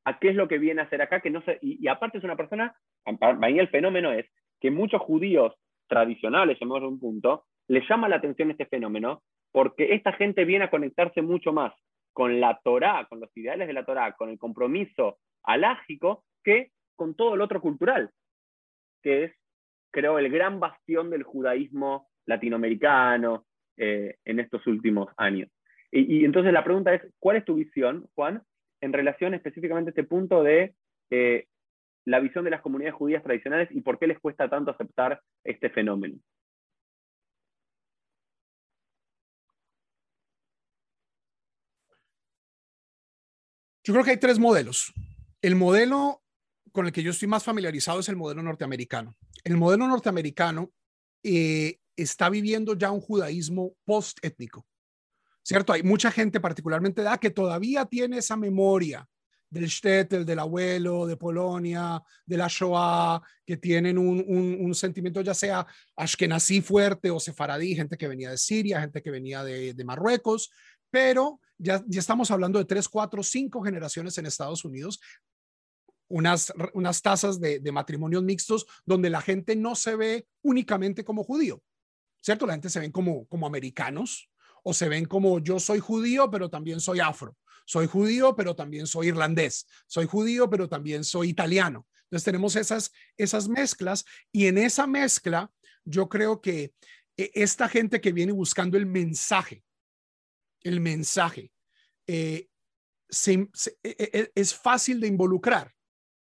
[0.04, 1.20] ¿A qué es lo que viene a hacer acá?
[1.20, 2.74] Que no y, aparte es una persona,
[3.18, 4.26] para mí el fenómeno es
[4.60, 5.54] que muchos judíos
[5.86, 10.64] tradicionales, llamamos a un punto, les llama la atención este fenómeno porque esta gente viene
[10.64, 11.72] a conectarse mucho más
[12.12, 17.14] con la Torá, con los ideales de la Torá, con el compromiso alágico, que con
[17.14, 18.10] todo lo otro cultural,
[19.02, 19.32] que es,
[19.90, 25.50] creo, el gran bastión del judaísmo latinoamericano eh, en estos últimos años.
[25.90, 28.42] Y, entonces la pregunta es, ¿cuál es tu visión, Juan,
[28.80, 30.74] en relación específicamente a este punto de
[31.10, 31.46] eh,
[32.04, 35.70] la visión de las comunidades judías tradicionales y por qué les cuesta tanto aceptar este
[35.70, 36.18] fenómeno?
[43.84, 44.92] Yo creo que hay tres modelos.
[45.42, 46.22] El modelo
[46.72, 49.14] con el que yo estoy más familiarizado es el modelo norteamericano.
[49.44, 50.70] El modelo norteamericano
[51.22, 54.66] eh, está viviendo ya un judaísmo post-étnico.
[55.44, 55.72] ¿cierto?
[55.72, 59.06] Hay mucha gente, particularmente da que todavía tiene esa memoria
[59.50, 65.64] del shtetl, del abuelo, de Polonia, de la Shoah, que tienen un, sentimiento ya sea
[65.94, 70.50] ashkenazí fuerte o sefaradí, gente que venía de Siria, gente que venía de, de Marruecos,
[70.90, 74.98] pero ya, estamos hablando de tres, cuatro, cinco generaciones en Estados Unidos
[76.08, 81.22] unas, unas tasas de, de, matrimonios mixtos donde la gente no se ve únicamente como
[81.22, 81.62] judío,
[82.24, 82.46] ¿cierto?
[82.46, 84.30] La gente se ven como, como americanos
[84.62, 87.36] o se ven como yo soy judío, pero también soy afro.
[87.66, 89.66] Soy judío, pero también soy irlandés.
[89.86, 91.86] Soy judío, pero también soy italiano.
[92.04, 95.52] Entonces tenemos esas, esas mezclas y en esa mezcla
[95.84, 96.72] yo creo que
[97.18, 99.62] eh, esta gente que viene buscando el mensaje,
[100.62, 101.52] el mensaje,
[102.06, 102.48] eh,
[103.26, 103.48] e,
[103.82, 105.74] e, es fácil de involucrar.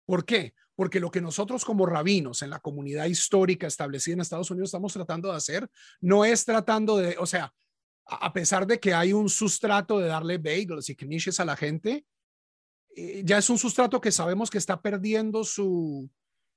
[0.05, 0.53] ¿Por qué?
[0.75, 4.93] Porque lo que nosotros como rabinos en la comunidad histórica establecida en Estados Unidos estamos
[4.93, 7.53] tratando de hacer no es tratando de, o sea,
[8.05, 12.05] a pesar de que hay un sustrato de darle bagels y knishes a la gente,
[12.95, 16.09] eh, ya es un sustrato que sabemos que está perdiendo su,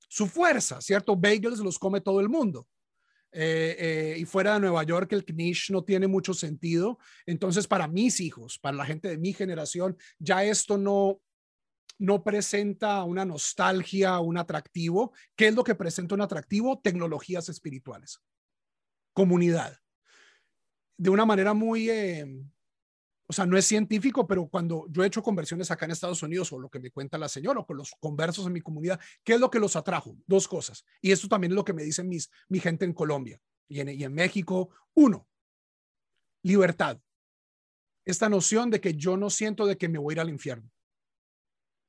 [0.07, 1.15] su fuerza, ¿cierto?
[1.15, 2.67] Bagels los come todo el mundo.
[3.37, 6.97] Eh, eh, y fuera de Nueva York el knish no tiene mucho sentido.
[7.25, 11.19] Entonces, para mis hijos, para la gente de mi generación, ya esto no,
[11.97, 15.13] no presenta una nostalgia, un atractivo.
[15.35, 16.79] ¿Qué es lo que presenta un atractivo?
[16.79, 18.21] Tecnologías espirituales,
[19.13, 19.77] comunidad.
[20.97, 22.25] De una manera muy, eh,
[23.27, 26.51] o sea, no es científico, pero cuando yo he hecho conversiones acá en Estados Unidos
[26.51, 29.33] o lo que me cuenta la señora o con los conversos en mi comunidad, ¿qué
[29.33, 30.15] es lo que los atrajo?
[30.27, 30.85] Dos cosas.
[31.01, 33.89] Y esto también es lo que me dicen mis, mi gente en Colombia y en,
[33.89, 34.69] y en México.
[34.93, 35.27] Uno,
[36.43, 36.99] libertad.
[38.05, 40.69] Esta noción de que yo no siento de que me voy a ir al infierno.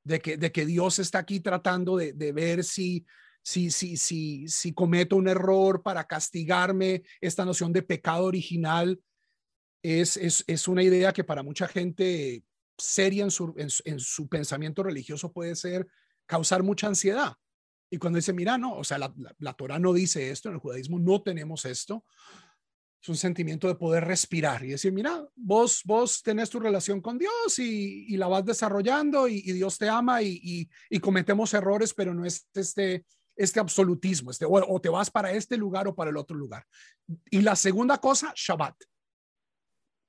[0.07, 3.05] De que, de que Dios está aquí tratando de, de ver si,
[3.43, 9.01] si, si, si, si cometo un error para castigarme, esta noción de pecado original
[9.83, 12.45] es, una idea que para mucha gente
[12.77, 15.87] seria en su, en, su pensamiento religioso puede ser
[16.27, 17.35] causar mucha ansiedad.
[17.89, 20.61] Y cuando dice, mira, no, o sea, la, la, Torah no dice esto, en el
[20.61, 22.05] judaísmo no tenemos esto,
[23.03, 27.19] es un sentimiento de poder respirar y decir, mira, vos, vos tenés tu relación con
[27.19, 30.69] Dios y, la vas desarrollando y, Dios te ama y,
[31.01, 33.05] cometemos errores, pero no es este,
[33.37, 36.65] este absolutismo, este, o, te vas para este lugar o para el otro lugar.
[37.31, 38.77] Y la segunda cosa, Shabbat.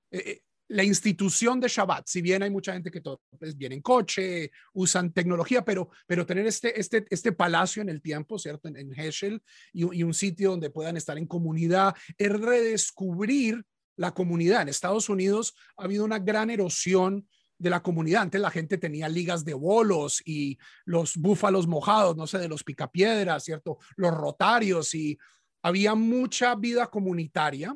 [0.09, 3.75] Eh, eh, la institución de Shabbat, si bien hay mucha gente que todo, pues, viene
[3.75, 8.67] en coche, usan tecnología, pero, pero tener este, este, este palacio en el tiempo, ¿cierto?
[8.67, 13.63] En, en Heschel y, un sitio donde puedan estar en comunidad, es redescubrir
[13.95, 14.61] la comunidad.
[14.61, 17.27] En Estados Unidos ha habido una gran erosión
[17.57, 18.23] de la comunidad.
[18.23, 22.63] Antes la gente tenía ligas de bolos y los búfalos mojados, no sé, de los
[22.63, 23.79] picapiedras, ¿cierto?
[23.95, 25.17] Los rotarios y
[25.63, 27.75] había mucha vida comunitaria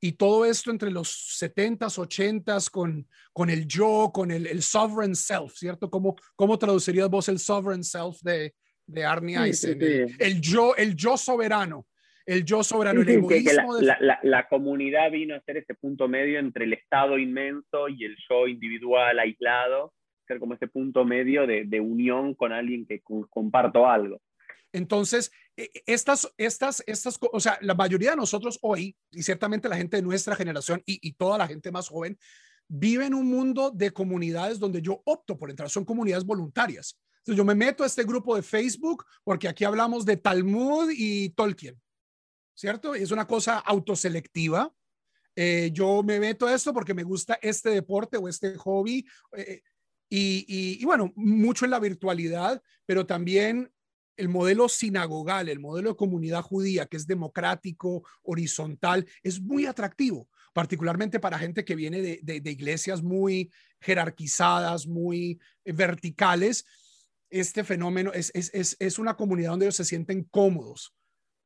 [0.00, 5.14] y todo esto entre los 70s, 80s con, con el yo, con el, el sovereign
[5.14, 5.90] self, ¿cierto?
[5.90, 8.54] ¿Cómo, ¿Cómo traducirías vos el sovereign self de,
[8.86, 9.78] de Arnie Eisen?
[10.18, 11.86] El, yo, el yo soberano,
[12.24, 13.78] el yo soberano, el egoísmo.
[13.80, 18.04] la, la, la, comunidad vino a ser ese punto medio entre el Estado inmenso y
[18.04, 19.92] el yo individual aislado,
[20.26, 24.18] ser como ese punto medio de, de unión con alguien que comparto algo.
[24.72, 25.32] Entonces,
[25.86, 30.02] estas, estas, estas, o sea, la mayoría de nosotros hoy, y ciertamente la gente de
[30.02, 32.18] nuestra generación y, toda la gente más joven,
[32.68, 36.98] vive en un mundo de comunidades donde yo opto por entrar, son comunidades voluntarias.
[37.18, 41.30] Entonces, yo me meto a este grupo de Facebook porque aquí hablamos de Talmud y
[41.30, 41.80] Tolkien,
[42.54, 42.96] ¿cierto?
[42.96, 44.72] Y es una cosa autoselectiva.
[45.36, 49.06] Eh, yo me meto a esto porque me gusta este deporte o este hobby.
[49.36, 49.62] Eh,
[50.08, 53.70] y, y, bueno, mucho en la virtualidad, pero también
[54.20, 60.28] el modelo sinagogal, el modelo de comunidad judía, que es democrático, horizontal, es muy atractivo,
[60.52, 66.66] particularmente para gente que viene de, iglesias muy jerarquizadas, muy eh, verticales.
[67.30, 70.94] Este fenómeno es, es, una comunidad donde ellos se sienten cómodos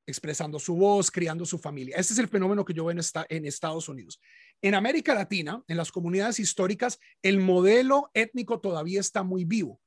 [0.07, 1.97] expresando su voz, criando su familia.
[1.97, 4.21] Este es el fenómeno que yo veo en Estados Unidos.
[4.61, 9.81] En América Latina, en las comunidades históricas, el modelo étnico todavía está muy vivo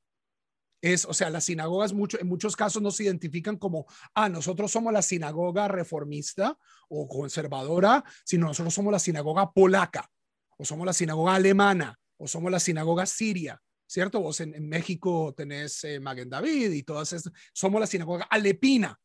[0.82, 4.72] es, o sea, las sinagogas mucho, en muchos casos no se identifican como, ah, nosotros
[4.72, 10.10] somos la sinagoga reformista o conservadora, sino nosotros somos la sinagoga polaca,
[10.58, 14.20] o somos la sinagoga alemana, o somos la sinagoga siria, ¿cierto?
[14.20, 19.00] Vos en, México tenés eh, Maguen David y todas estas, somos la sinagoga alepina.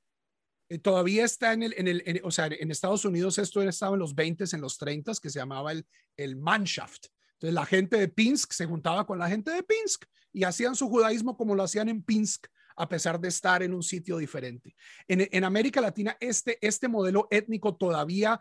[0.68, 4.14] Eh, todavía está en el, en o sea, en Estados Unidos esto estaba en los
[4.14, 5.86] 20, en los 30, que se llamaba el,
[6.16, 7.06] el Mannschaft.
[7.34, 10.88] Entonces la gente de Pinsk se juntaba con la gente de Pinsk y hacían su
[10.88, 14.74] judaísmo como lo hacían en Pinsk, a pesar de estar en un sitio diferente.
[15.06, 18.40] En, América Latina, este, este modelo étnico todavía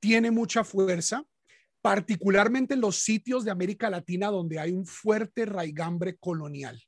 [0.00, 1.24] tiene mucha fuerza,
[1.80, 6.82] particularmente en los sitios de América Latina donde hay un fuerte raigambre colonial.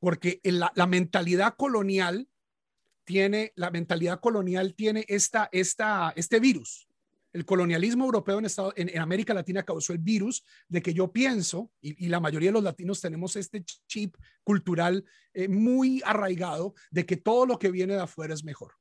[0.00, 2.28] Porque la, la mentalidad colonial
[3.04, 6.88] tiene, la mentalidad colonial tiene esta, esta, este virus,
[7.32, 11.70] el colonialismo europeo en, Estado, en, América Latina causó el virus de que yo pienso,
[11.80, 14.14] y, la mayoría de los latinos tenemos este chip
[14.44, 18.72] cultural eh, muy arraigado, de que todo lo que viene de afuera es mejor.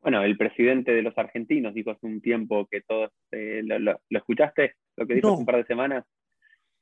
[0.00, 4.74] Bueno, el presidente de los argentinos dijo hace un tiempo que todos, eh, lo, escuchaste?
[4.96, 6.04] Lo que dijo hace un par de semanas,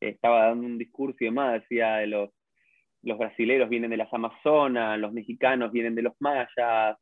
[0.00, 2.30] estaba dando un discurso y demás, decía de los,
[3.02, 6.48] los brasileros vienen de las Amazonas, los mexicanos vienen de los mayas,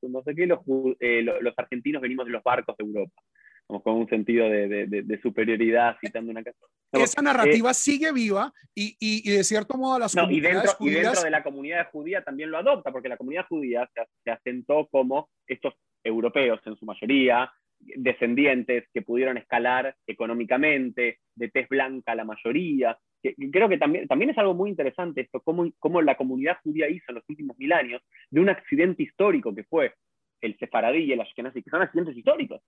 [0.03, 0.61] no sé qué, los,
[1.01, 3.21] eh, los argentinos venimos de los barcos de Europa
[3.67, 6.67] como con un sentido de, superioridad citando una casa.
[6.93, 10.91] Esa narrativa eh, sigue viva y, y, de cierto modo las no, y dentro, y
[10.91, 14.87] dentro de la comunidad judía también lo adopta, porque la comunidad judía se, se asentó
[14.91, 17.51] como estos europeos en su mayoría,
[17.97, 22.99] descendientes que pudieron escalar económicamente, de tez blanca la mayoría.
[23.23, 27.07] creo que también, también es algo muy interesante esto, cómo, cómo la comunidad judía hizo
[27.09, 29.95] en los últimos mil años de un accidente histórico que fue
[30.41, 32.61] el sefaradí y el ashkenazi, que son accidentes históricos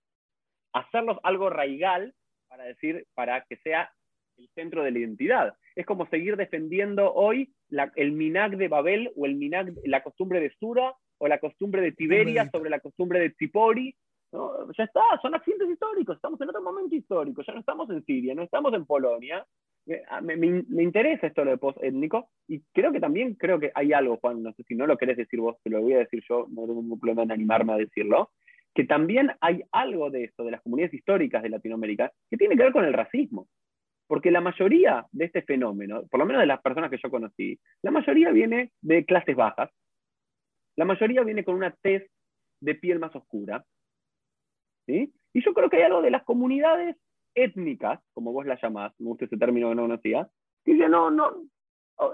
[0.79, 2.13] hacerlos algo raigal
[2.47, 3.91] para decir, para que sea
[4.37, 5.53] el centro de la identidad.
[5.75, 7.53] Es como seguir defendiendo hoy
[7.95, 11.91] el minag de Babel o el minag, la costumbre de Sura o la costumbre de
[11.91, 13.95] Tiberia sobre la costumbre de Tipori.
[14.31, 18.35] Ya está, son accidentes históricos, estamos en otro momento histórico, ya no estamos en Siria,
[18.35, 19.45] no estamos en Polonia.
[20.21, 24.17] Me, me, interesa esto de post étnico y creo que también creo que hay algo,
[24.17, 26.45] Juan, no sé si no lo querés decir vos, te lo voy a decir yo,
[26.49, 28.31] no tengo ningún problema en animarme a decirlo,
[28.77, 32.61] que también hay algo de esto, de las comunidades históricas de Latinoamérica, que tiene que
[32.61, 33.47] ver con el racismo.
[34.05, 37.59] Porque la mayoría de este fenómeno, por lo menos de las personas que yo conocí,
[37.81, 39.71] la mayoría viene de clases bajas,
[40.75, 42.07] la mayoría viene con una tez
[42.61, 43.65] de piel más oscura.
[44.85, 45.11] ¿sí?
[45.33, 46.97] Y yo creo que hay algo de las comunidades
[47.33, 50.29] étnicas, como vos las llamás, me gusta ese término que no conocía,
[50.63, 51.33] que dice, no, no,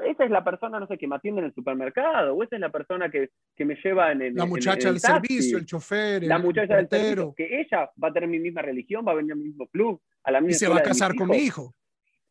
[0.05, 2.61] esa es la persona, no sé, que me atiende en el supermercado, o esa es
[2.61, 4.33] la persona que, que me lleva en el.
[4.33, 8.29] La muchacha del servicio, el chofer, la muchacha del servicio, que ella va a tener
[8.29, 10.51] mi misma religión, va a venir al mismo club, a la misma.
[10.51, 11.75] Y se va a casar con mi hijo.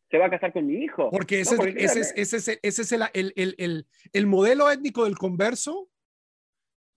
[0.09, 1.09] Se va a casar con mi hijo.
[1.09, 5.17] Porque ese, ese, es, ese, es, ese es el, el, el, el, modelo étnico del
[5.17, 5.89] converso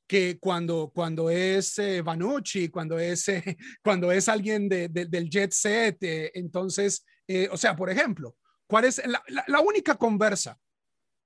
[0.07, 3.43] que cuando, cuando es eh, Vanucci, cuando es, eh,
[3.83, 8.37] cuando es alguien de, del jet set, eh, entonces, eh, o sea, por ejemplo,
[8.67, 10.61] ¿Cuál es la, única conversa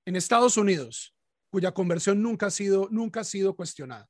[0.05, 1.15] en Estados Unidos
[1.49, 4.09] cuya conversión nunca ha sido, nunca ha sido cuestionada?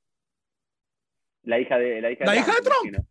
[1.44, 3.08] La hija de, la hija de, Trump.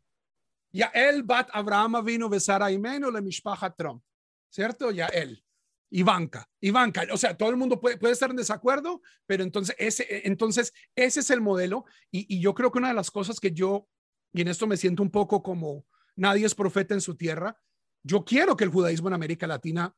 [0.72, 4.02] Ya él, Bat Abraham vino a besar a Imeno, le mishpacha Trump.
[4.50, 4.90] ¿Cierto?
[4.90, 5.42] Ya él.
[5.92, 10.24] Ivanka, Ivanka, o sea, todo el mundo puede, puede estar en desacuerdo, pero entonces ese,
[10.24, 13.50] entonces ese es el modelo y, y yo creo que una de las cosas que
[13.50, 13.88] yo,
[14.32, 17.58] y en esto me siento un poco como nadie es profeta en su tierra,
[18.04, 19.92] yo quiero que el judaísmo en América Latina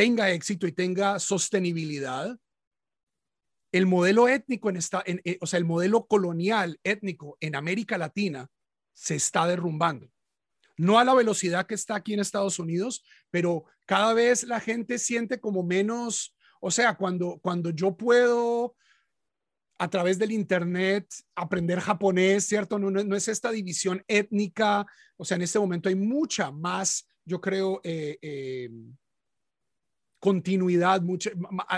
[0.00, 2.34] tenga éxito y tenga sostenibilidad,
[3.70, 8.48] el modelo étnico en esta, eh, o sea, el modelo colonial étnico en América Latina
[8.94, 10.10] se está derrumbando.
[10.78, 14.98] No a la velocidad que está aquí en Estados Unidos, pero cada vez la gente
[14.98, 18.74] siente como menos, o sea, cuando, cuando yo puedo
[19.78, 22.78] a través del Internet aprender japonés, ¿cierto?
[22.78, 24.86] No, no, es esta división étnica,
[25.18, 28.70] o sea, en este momento hay mucha más, yo creo, eh, eh,
[30.20, 31.30] continuidad, mucha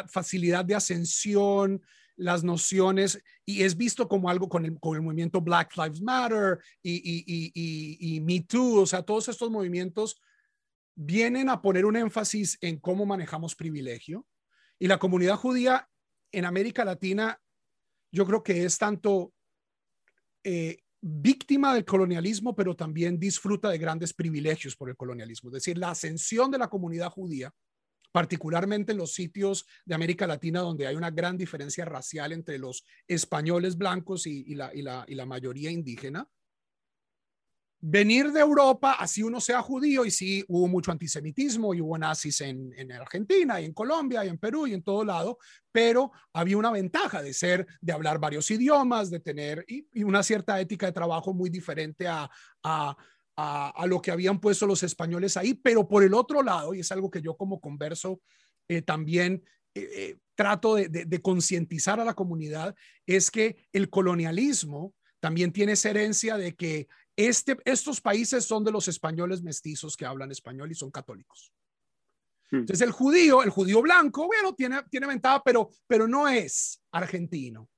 [0.09, 1.81] facilidad de ascensión,
[2.17, 6.59] las nociones, y es visto como algo con el, con el movimiento Black Lives Matter
[6.83, 10.21] y, y, y, y, Me Too, o sea, todos estos movimientos
[10.95, 14.27] vienen a poner un énfasis en cómo manejamos privilegio.
[14.79, 15.89] Y la comunidad judía
[16.33, 17.41] en América Latina,
[18.11, 19.33] yo creo que es tanto
[20.45, 25.49] eh, víctima del colonialismo, pero también disfruta de grandes privilegios por el colonialismo.
[25.49, 27.53] Es decir, la ascensión de la comunidad judía
[28.13, 32.85] particularmente en los sitios de América Latina donde hay una gran diferencia racial entre los
[33.09, 36.29] españoles blancos y, la, mayoría indígena.
[37.85, 42.41] Venir de Europa, así uno sea judío, y sí hubo mucho antisemitismo y hubo nazis
[42.43, 45.39] en, en Argentina y en Colombia y en Perú y en todo lado,
[45.73, 50.61] pero había una ventaja de ser, de hablar varios idiomas, de tener y, una cierta
[50.61, 52.31] ética de trabajo muy diferente a
[53.37, 56.93] a, lo que habían puesto los españoles ahí, pero por el otro lado, y es
[56.93, 58.21] algo que yo como converso
[58.69, 59.43] eh, también
[59.75, 62.75] eh, eh, trato de, concientizar a la comunidad,
[63.07, 68.73] es que el colonialismo también tiene esa herencia de que este, estos países son de
[68.73, 71.53] los españoles mestizos que hablan español y son católicos.
[72.51, 72.59] Hmm.
[72.59, 77.69] Entonces el judío, el judío blanco, bueno, tiene, tiene ventaja, pero, pero no es argentino.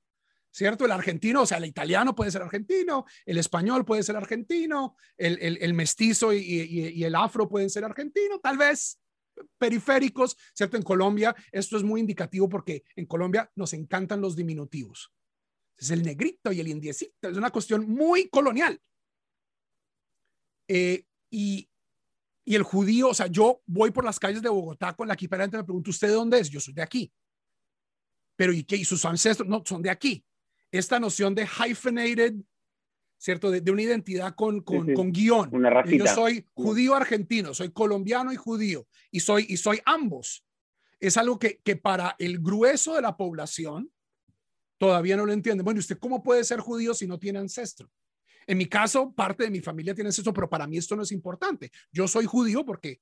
[0.55, 0.85] ¿Cierto?
[0.85, 5.73] El argentino, o sea, el italiano puede ser argentino, el español puede ser argentino, el,
[5.73, 8.97] mestizo y, el afro pueden ser argentino, tal vez
[9.57, 10.77] periféricos, ¿cierto?
[10.77, 15.11] En Colombia esto es muy indicativo porque en Colombia nos encantan los diminutivos.
[15.77, 18.79] Es el negrito y el indiecito, es una cuestión muy colonial.
[20.69, 21.69] Eh, y,
[22.45, 25.65] el judío, o sea, yo voy por las calles de Bogotá con la equiparante, me
[25.65, 26.49] pregunto, ¿usted de dónde es?
[26.49, 27.11] Yo soy de aquí.
[28.37, 28.77] Pero ¿y qué?
[28.77, 29.49] ¿Y sus ancestros?
[29.49, 30.23] No, son de aquí
[30.77, 32.35] esta noción de hyphenated,
[33.17, 33.51] ¿cierto?
[33.51, 35.49] De, una identidad con, con, con guion.
[35.53, 40.45] Una Yo soy judío argentino, soy colombiano y judío, y soy, y soy ambos.
[40.99, 43.91] Es algo que, que para el grueso de la población
[44.77, 45.63] todavía no lo entiende.
[45.63, 47.89] Bueno, ¿usted cómo puede ser judío si no tiene ancestro?
[48.47, 51.11] En mi caso, parte de mi familia tiene ancestro, pero para mí esto no es
[51.11, 51.71] importante.
[51.91, 53.01] Yo soy judío porque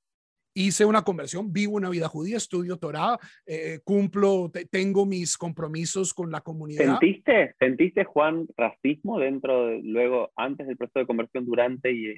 [0.54, 6.30] hice una conversión, vivo una vida judía, estudio Torah, eh, cumplo, tengo mis compromisos con
[6.30, 6.84] la comunidad.
[6.84, 12.14] ¿Sentiste, ¿Sentiste, Juan, racismo dentro, de, luego, antes del proceso de conversión, durante y,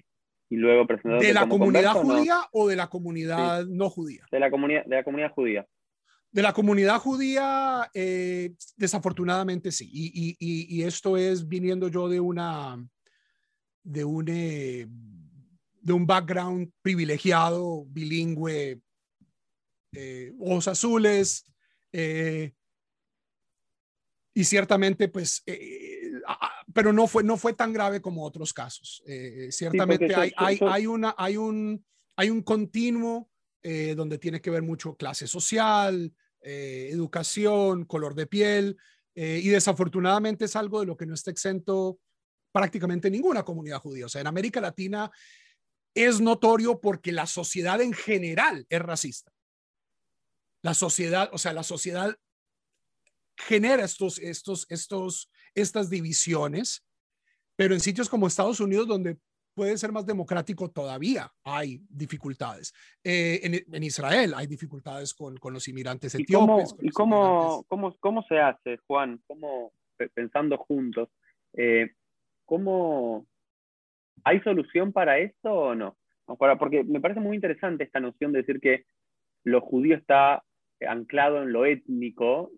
[0.51, 0.87] y luego
[1.19, 4.27] ¿De la comunidad judía o de la comunidad no judía?
[4.31, 5.67] De la comunidad, de la comunidad judía.
[6.31, 9.89] De la comunidad judía, eh, desafortunadamente sí.
[9.91, 12.77] Y, y, y, esto es viniendo yo de una,
[13.83, 14.87] de un, eh,
[15.87, 18.81] de un background privilegiado, bilingüe,
[19.93, 21.45] eh, ojos azules,
[21.93, 22.53] eh,
[24.35, 26.11] y ciertamente, pues, eh,
[26.75, 29.01] pero no fue, no fue tan grave como otros casos.
[29.51, 31.85] ciertamente hay, hay, hay, una, hay, un,
[32.17, 33.31] hay un continuo
[33.63, 38.77] donde tiene que ver mucho clase social, educación, color de piel,
[39.15, 42.01] y desafortunadamente es algo de lo que no está exento
[42.53, 44.07] prácticamente ninguna comunidad judía.
[44.07, 45.11] O sea, en América Latina
[45.97, 49.33] es notorio porque la sociedad en general es racista.
[50.63, 52.17] La sociedad, o sea, la sociedad
[53.37, 56.85] genera estos, estos, estos, estas divisiones,
[57.57, 59.19] pero en sitios como Estados Unidos, donde
[59.55, 62.75] puede ser más democrático, todavía hay dificultades.
[63.03, 66.75] Eh, en, Israel hay dificultades con, con los inmigrantes etíopes.
[66.83, 69.23] ¿Y, cómo, cómo, cómo, se hace, Juan?
[69.27, 69.73] ¿Cómo,
[70.13, 71.09] pensando juntos,
[71.55, 71.95] eh,
[72.45, 73.27] cómo,
[74.25, 75.97] ¿Hay solución para esto o no?
[76.27, 78.85] Porque me parece muy interesante esta noción de decir que
[79.45, 80.43] lo judío está
[80.87, 82.51] anclado en lo étnico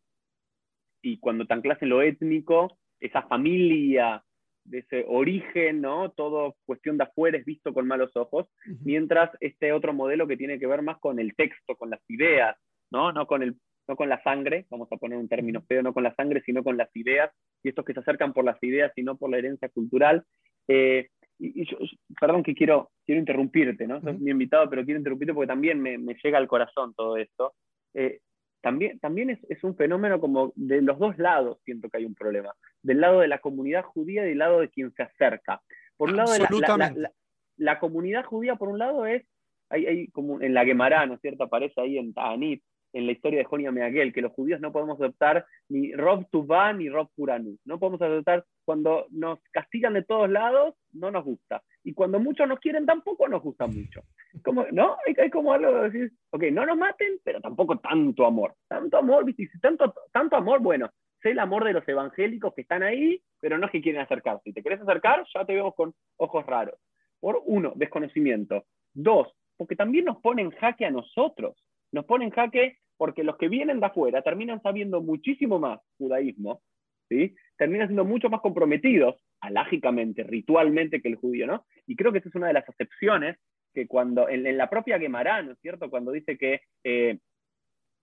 [1.02, 4.24] y cuando te anclas en lo étnico, esa familia,
[4.68, 6.11] de ese origen, ¿no?
[6.11, 8.48] Todo cuestión de afuera es visto con malos ojos,
[8.84, 12.56] mientras este otro modelo que tiene que ver más con el texto, con las ideas,
[12.90, 13.12] ¿no?
[13.12, 13.56] No con, el,
[13.86, 16.62] no con la sangre, vamos a poner un término feo, no con la sangre, sino
[16.62, 17.30] con las ideas,
[17.62, 20.24] y estos que se acercan por las ideas y no por la herencia cultural.
[20.68, 21.09] Eh,
[21.39, 21.78] y, yo,
[22.20, 24.01] perdón que quiero, quiero interrumpirte, ¿no?
[24.01, 27.55] Sos mi invitado, pero quiero interrumpirte porque también me, me llega al corazón todo esto.
[27.95, 28.20] Eh,
[28.61, 32.14] también, también es, es, un fenómeno como de los dos lados siento que hay un
[32.14, 32.53] problema.
[32.82, 35.62] Del lado de la comunidad judía y del lado de quien se acerca.
[35.97, 37.12] Por un lado, de la, la,
[37.57, 39.24] la, comunidad judía, por un lado, es,
[39.68, 41.45] hay, hay como en la Gemara, ¿no es cierto?
[41.45, 42.62] Aparece ahí en Ta'anit,
[42.93, 46.72] en la historia de Jonia Meaguel, que los judíos no podemos adoptar ni Rob Tuvá
[46.72, 47.57] ni Rob Kuranu.
[47.64, 51.62] No podemos adoptar cuando nos castigan de todos lados, no nos gusta.
[51.85, 54.03] Y cuando muchos nos quieren, tampoco nos gusta mucho.
[54.45, 54.99] Como, ¿No?
[55.07, 58.57] Hay, como algo de decir, ok, no nos maten, pero tampoco tanto amor.
[58.69, 59.49] Tanto amor, ¿viste?
[59.62, 60.91] tanto, tanto amor, bueno,
[61.23, 64.43] sé el amor de los evangélicos que están ahí, pero no es que quieren acercarse.
[64.45, 66.79] Si te quieres acercar, ya te vemos con ojos raros.
[67.21, 68.66] Por uno, desconocimiento.
[68.93, 71.57] Dos, porque también nos pone en jaque a nosotros
[71.93, 76.61] nos pone en jaque porque los que vienen de afuera terminan sabiendo muchísimo más judaísmo,
[77.09, 77.34] ¿sí?
[77.59, 81.66] terminan siendo mucho más comprometidos, alágicamente, ritualmente, que el judío, ¿no?
[81.86, 83.36] Y creo que esa es una de las excepciones
[83.74, 85.90] que cuando, en, la propia Gemara, ¿no es cierto?
[85.90, 87.18] Cuando dice que eh,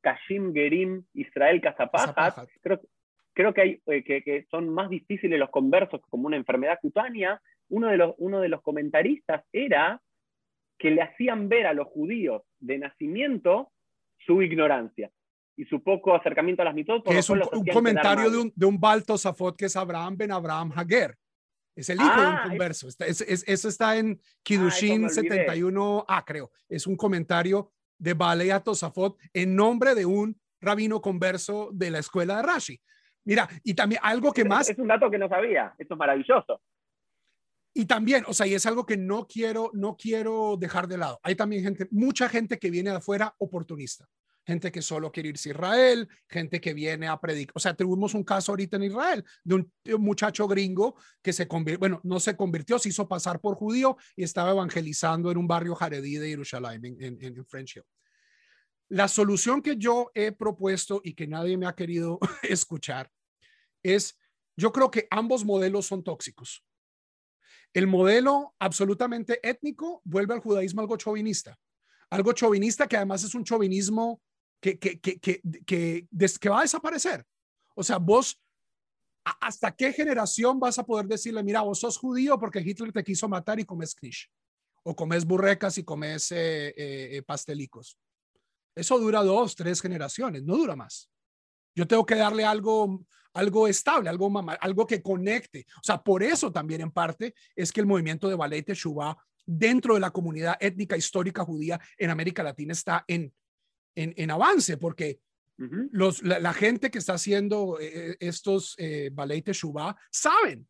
[0.02, 2.82] Kashim Gerim Israel Kazapahat, creo,
[3.34, 7.42] creo que, hay, eh, que, que, son más difíciles los conversos como una enfermedad cutánea,
[7.70, 10.02] uno de, los, uno de los comentaristas era
[10.78, 13.72] que le hacían ver a los judíos de nacimiento
[14.20, 15.10] su ignorancia
[15.58, 17.02] y su poco acercamiento a las mitos.
[17.06, 17.42] es un,
[17.72, 21.18] comentario de un, de un Baltosafot que es Abraham ben Abraham Hager.
[21.76, 22.88] Es el hijo de un ah, converso.
[22.88, 26.52] eso está en Kidushin 71A, ah, creo.
[26.70, 32.38] Es un comentario de Balea Tosafot en nombre de un rabino converso de la escuela
[32.38, 32.82] de Rashi.
[33.26, 34.70] Mira, y también algo que más...
[34.70, 35.74] Es un dato que no sabía.
[35.78, 36.62] Esto es maravilloso.
[37.74, 41.20] Y también, o sea, y es algo que no quiero, no quiero dejar de lado.
[41.24, 44.08] Hay también gente, mucha gente que viene de afuera oportunista.
[44.46, 47.54] Gente que solo quiere irse a Israel, gente que viene a predicar.
[47.56, 51.80] O sea, tuvimos un caso ahorita en Israel de un, muchacho gringo que se convirtió,
[51.80, 55.74] bueno, no se convirtió, se hizo pasar por judío y estaba evangelizando en un barrio
[55.74, 57.82] jaredí de Jerusalén, en, en, en French.
[58.90, 63.10] La solución que yo he propuesto y que nadie me ha querido escuchar
[63.82, 64.20] es,
[64.56, 66.64] yo creo que ambos modelos son tóxicos.
[67.74, 71.60] El modelo absolutamente étnico vuelve al judaísmo algo chauvinista.
[72.10, 74.22] Algo chauvinista que además es un chauvinismo
[74.66, 76.08] que, que, que, que,
[76.40, 77.24] que, va a desaparecer.
[77.76, 78.42] O sea, vos,
[79.24, 83.30] ¿hasta qué generación vas a poder decirle, mira, vos sos judío porque Hitler te quiso
[83.30, 84.28] matar y comes knish?
[84.84, 88.00] O comes burrecas y comes eh, eh, pastelicos.
[88.76, 91.12] Eso dura dos, tres generaciones, no dura más.
[91.76, 95.66] Yo tengo que darle algo, algo estable, algo, algo que conecte.
[95.78, 99.94] O sea, por eso también en parte es que el movimiento de Ballet Teshuvah dentro
[99.94, 103.32] de la comunidad étnica histórica judía en América Latina está en,
[103.96, 105.20] en, avance, porque
[105.58, 110.68] los, la, gente que está haciendo eh, eh, estos eh, Ballet Teshuvah saben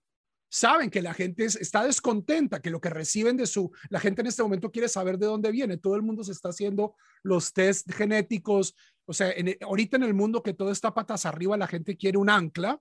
[0.47, 4.28] saben que la gente está descontenta, que lo que reciben de su, la gente en
[4.28, 7.91] este momento quiere saber de dónde viene, todo el mundo se está haciendo los test
[7.91, 8.73] genéticos,
[9.05, 12.30] o sea, ahorita en el mundo que todo está patas arriba, la gente quiere un
[12.30, 12.80] ancla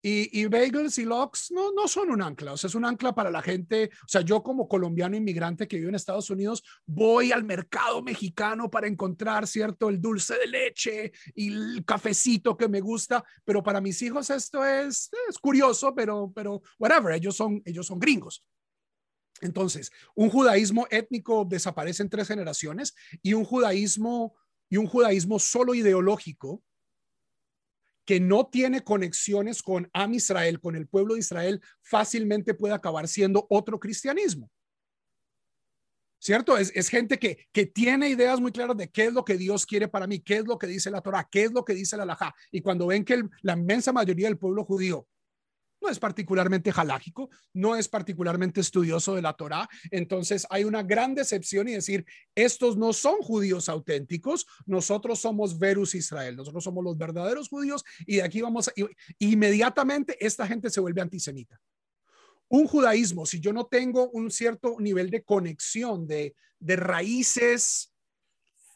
[0.00, 3.30] y, bagels y logs no, no son un ancla, o sea, es un ancla para
[3.30, 3.90] la gente.
[4.04, 8.70] O sea, yo como colombiano inmigrante que vive en Estados Unidos, voy al mercado mexicano
[8.70, 9.88] para encontrar, ¿cierto?
[9.88, 14.64] El dulce de leche y el cafecito que me gusta, pero para mis hijos esto
[14.64, 18.44] es, es curioso, pero, pero whatever, ellos son, ellos son gringos.
[19.40, 24.34] Entonces, un judaísmo étnico desaparece en tres generaciones y un judaísmo
[24.70, 26.62] y un judaísmo solo ideológico
[28.08, 33.06] que no tiene conexiones con Am Israel, con el pueblo de Israel, fácilmente puede acabar
[33.06, 34.50] siendo otro cristianismo.
[36.18, 36.56] ¿Cierto?
[36.56, 39.88] Es, gente que, que, tiene ideas muy claras de qué es lo que Dios quiere
[39.88, 42.04] para mí, qué es lo que dice la Torah, qué es lo que dice la
[42.04, 42.34] Alajá.
[42.50, 45.06] Y cuando ven que la inmensa mayoría del pueblo judío
[45.80, 49.68] no es particularmente halágico, no es particularmente estudioso de la Torá.
[49.90, 52.04] Entonces hay una gran decepción y decir,
[52.34, 58.16] estos no son judíos auténticos, nosotros somos Verus Israel, nosotros somos los verdaderos judíos y
[58.16, 58.72] de aquí vamos, a,
[59.18, 61.60] inmediatamente esta gente se vuelve antisemita.
[62.48, 67.92] Un judaísmo, si yo no tengo un cierto nivel de conexión, de, de raíces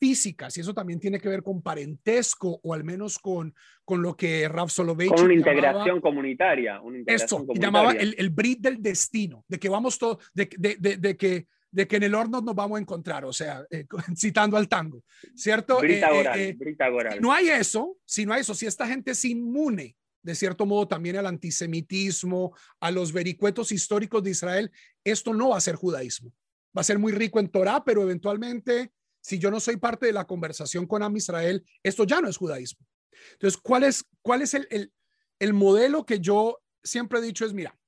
[0.02, 4.16] físicas, y eso también tiene que ver con parentesco o al menos con, con lo
[4.16, 6.80] que Rav Soloveitchik Con una integración comunitaria.
[6.80, 11.16] Una esto, llamaba el, el brit del destino, de que vamos todo, de, de, de,
[11.16, 13.86] que de que en el horno nos vamos a encontrar, o sea, eh,
[14.16, 15.04] citando al tango,
[15.36, 15.78] ¿cierto?
[15.78, 19.24] Brita eh, eh, Si no hay eso, si no hay eso, si esta gente es
[19.24, 24.72] inmune, de cierto modo, también al antisemitismo, a los vericuetos históricos de Israel,
[25.04, 26.32] esto no va a ser judaísmo.
[26.76, 28.90] Va a ser muy rico en Torah, pero eventualmente
[29.22, 32.36] si yo no soy parte de la conversación con Am Israel, esto ya no es
[32.36, 32.84] judaísmo.
[33.32, 34.92] Entonces, ¿cuál es, cuál es el,
[35.38, 37.46] el, modelo que yo siempre he dicho?
[37.46, 37.78] Es, mira,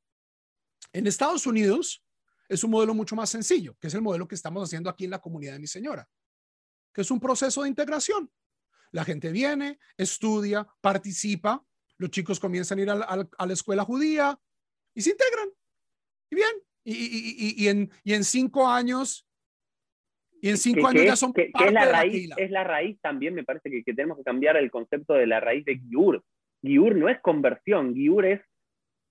[0.93, 2.05] en Estados Unidos
[2.49, 5.11] es un modelo mucho más sencillo, que es el modelo que estamos haciendo aquí en
[5.11, 6.09] la comunidad de mi señora,
[6.93, 8.31] que es un proceso de integración.
[8.93, 11.65] La gente viene, estudia, participa,
[11.99, 14.39] los chicos comienzan a ir a, la escuela judía
[14.95, 15.49] y se integran.
[16.31, 16.51] Y bien,
[16.85, 19.27] y, y, y, en, y en cinco años
[20.45, 23.45] y en cinco años ya son que, es la raíz, Es la raíz también, me
[23.45, 26.23] parece que, tenemos que cambiar el concepto de la raíz de Giur.
[26.63, 28.43] Giur no es conversión, Giur es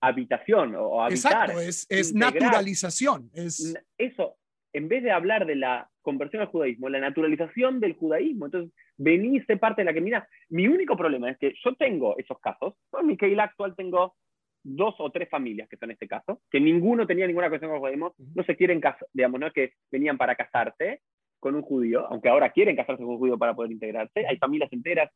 [0.00, 1.32] habitación o habitar.
[1.32, 3.32] Exacto, es, es naturalización.
[3.34, 3.74] Es...
[3.98, 4.36] Eso,
[4.72, 8.44] en vez de hablar de la conversión al judaísmo, la naturalización del judaísmo.
[8.44, 10.28] Entonces, venís sé parte de la que mira.
[10.50, 12.74] Mi único problema es que yo tengo esos casos.
[12.96, 14.14] En mi Keila actual tengo
[14.62, 17.80] dos o tres familias que son este caso, que ninguno tenía ninguna cuestión con el
[17.80, 21.02] judaísmo, no se quieren casar, digamos, no es que venían para casarse,
[21.44, 24.26] con un judío, aunque ahora quieren casarse con un judío para poder integrarse.
[24.26, 25.12] Hay familias enteras,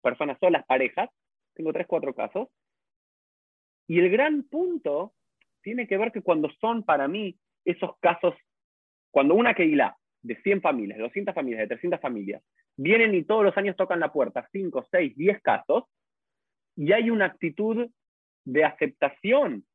[0.00, 1.10] personas solas, parejas.
[1.52, 2.48] Tengo tres, cuatro casos.
[3.86, 5.12] Y el gran punto
[5.60, 7.36] tiene que ver que cuando son para mí
[7.66, 8.34] esos casos,
[9.10, 12.42] cuando una Keilah de 100 familias, de 200 familias, de 300 familias,
[12.78, 15.84] vienen y todos los años tocan la puerta, 5, 6, 10 casos,
[16.76, 17.90] y hay una actitud
[18.46, 19.66] de aceptación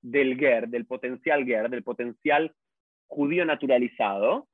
[0.00, 2.54] del GER, del potencial GER, del potencial
[3.08, 4.47] judío naturalizado,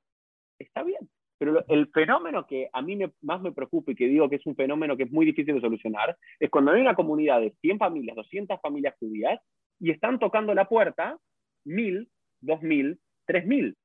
[0.58, 1.08] está bien.
[1.38, 4.54] Pero el fenómeno que a mí más me preocupa y que digo que es un
[4.54, 8.16] fenómeno que es muy difícil de solucionar es cuando hay una comunidad de 100 familias,
[8.16, 9.40] 200 familias judías
[9.80, 11.18] y están tocando la puerta
[11.64, 12.08] 1000,
[12.40, 13.76] 2000, 3000.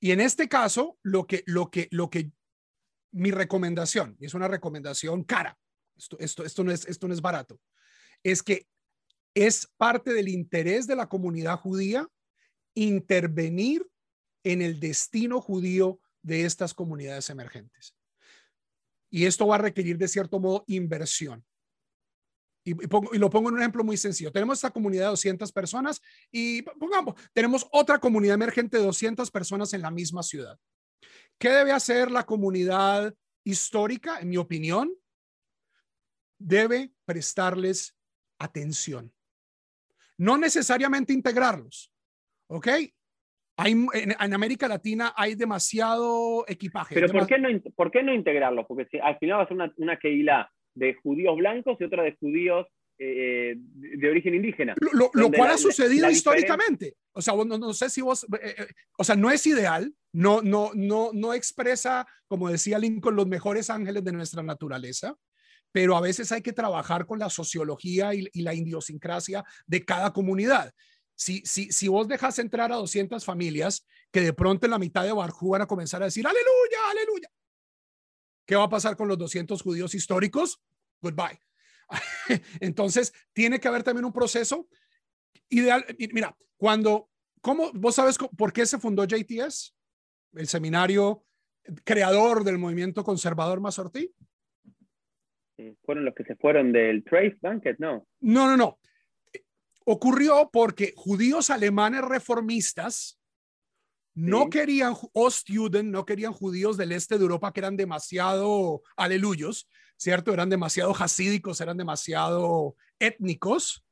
[0.00, 2.30] Y en este caso, lo que, lo que, lo que,
[3.10, 5.58] mi recomendación, y es una recomendación cara,
[5.96, 7.58] esto, esto, esto, no es, esto no es barato,
[8.22, 8.66] es que
[9.34, 12.06] es parte del interés de la comunidad judía
[12.74, 13.84] intervenir
[14.48, 17.94] en el destino judío de estas comunidades emergentes.
[19.10, 21.44] Y esto va a requerir de cierto modo inversión.
[22.64, 22.74] Y,
[23.18, 24.32] lo pongo en un ejemplo muy sencillo.
[24.32, 26.00] Tenemos esta comunidad de 200 personas
[26.32, 30.58] y pongamos, tenemos otra comunidad emergente de 200 personas en la misma ciudad.
[31.38, 34.18] ¿Qué debe hacer la comunidad histórica?
[34.20, 34.94] En mi opinión,
[36.38, 37.94] debe prestarles
[38.38, 39.12] atención.
[40.16, 41.92] No necesariamente integrarlos,
[42.48, 42.68] ¿ok?
[43.64, 46.94] En, América Latina hay demasiado equipaje.
[46.94, 48.66] Pero ¿por, qué no, ¿por qué no integrarlo?
[48.66, 52.02] Porque si, al final va a ser una, una keila de judíos blancos y otra
[52.02, 52.66] de judíos
[53.00, 54.74] eh, de, origen indígena.
[54.92, 56.96] Lo, cual ha sucedido históricamente.
[57.12, 60.42] O sea, no, no, sé si vos, eh, eh, o sea, no es ideal, no,
[60.42, 65.14] no, no, no expresa, como decía Lincoln, los mejores ángeles de nuestra naturaleza,
[65.70, 70.72] pero a veces hay que trabajar con la sociología y, la idiosincrasia de cada comunidad.
[71.18, 75.02] Si, si, si vos dejas entrar a 200 familias que de pronto en la mitad
[75.02, 77.28] de Barjú van a comenzar a decir, aleluya, aleluya.
[78.46, 80.62] ¿Qué va a pasar con los 200 judíos históricos?
[81.02, 81.40] Goodbye.
[82.60, 84.68] Entonces, tiene que haber también un proceso
[85.48, 85.84] ideal.
[86.12, 87.10] Mira, cuando,
[87.40, 89.74] ¿cómo, vos sabes por qué se fundó JTS?
[90.34, 91.24] El seminario
[91.82, 94.14] creador del movimiento conservador Mazortí.
[95.84, 98.06] Fueron los que se fueron del Trace Banquet, ¿no?
[98.20, 98.78] No, no, no.
[99.90, 103.18] Ocurrió porque judíos alemanes reformistas
[104.14, 109.66] no querían Ostjuden, no querían judíos del este de Europa que eran demasiado aleluyos,
[109.96, 110.34] ¿cierto?
[110.34, 113.82] Eran demasiado hasídicos, eran demasiado étnicos.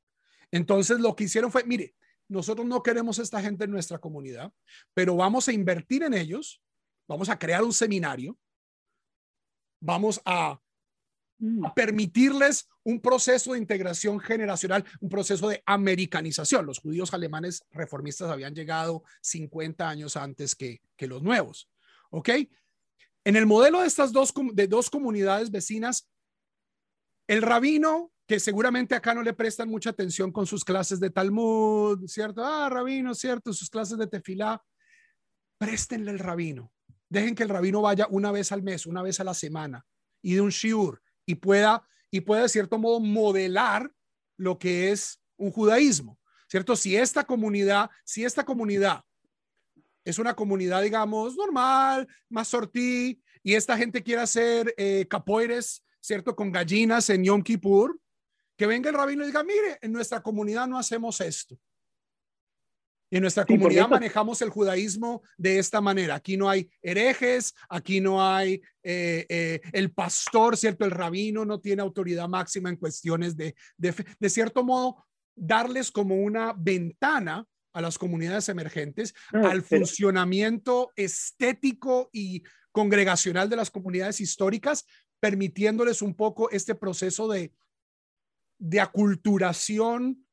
[0.50, 1.94] Entonces lo que hicieron fue, mire,
[2.28, 4.52] nosotros no queremos esta gente en nuestra comunidad,
[4.92, 6.62] pero vamos a invertir en ellos,
[7.08, 8.38] vamos a crear un seminario,
[9.80, 10.60] vamos a
[11.38, 11.66] Mm.
[11.74, 16.64] permitirles un proceso de integración generacional, un proceso de americanización.
[16.64, 21.68] Los judíos alemanes reformistas habían llegado 50 años antes que, que los nuevos.
[22.08, 22.30] ¿Ok?
[23.24, 26.08] En el modelo de estas dos, de dos comunidades vecinas,
[27.26, 32.06] el rabino, que seguramente acá no le prestan mucha atención con sus clases de Talmud,
[32.06, 32.42] ¿cierto?
[32.42, 33.52] Ah, rabino, ¿cierto?
[33.52, 34.64] Sus clases de tefilá.
[35.58, 36.72] Préstenle el rabino.
[37.10, 39.84] Dejen que el rabino vaya una vez al mes, una vez a la semana
[40.22, 43.92] y de un shiur y pueda, y pueda de cierto modo modelar
[44.36, 46.18] lo que es un judaísmo,
[46.48, 46.76] ¿cierto?
[46.76, 49.02] Si esta comunidad, si esta comunidad
[50.04, 55.06] es una comunidad, digamos, normal, más sortí, y esta gente quiere hacer eh,
[56.00, 56.36] ¿cierto?
[56.36, 57.98] Con gallinas en Yom Kippur,
[58.56, 61.58] que venga el rabino y diga, mire, en nuestra comunidad no hacemos esto.
[63.10, 66.16] En nuestra comunidad manejamos el judaísmo de esta manera.
[66.16, 70.84] Aquí no hay herejes, aquí no hay eh, eh, el pastor, ¿cierto?
[70.84, 75.04] El rabino no tiene autoridad máxima en cuestiones de, de, de cierto modo,
[75.36, 82.42] darles como una ventana a las comunidades emergentes, al funcionamiento estético y
[82.72, 84.86] congregacional de las comunidades históricas,
[85.20, 87.52] permitiéndoles un poco este proceso de,
[88.58, 90.26] de aculturación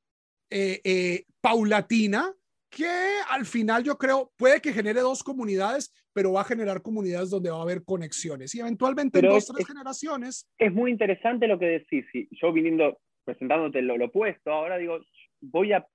[0.49, 2.33] eh, paulatina
[2.75, 2.89] que
[3.29, 7.49] al final yo creo puede que genere dos comunidades, pero va a generar comunidades donde
[7.49, 10.49] va a haber conexiones y eventualmente en dos, tres generaciones.
[10.57, 12.05] Es muy interesante lo que decís.
[12.11, 14.99] Si yo viniendo, presentándote lo, opuesto, ahora digo,
[15.41, 15.85] voy a,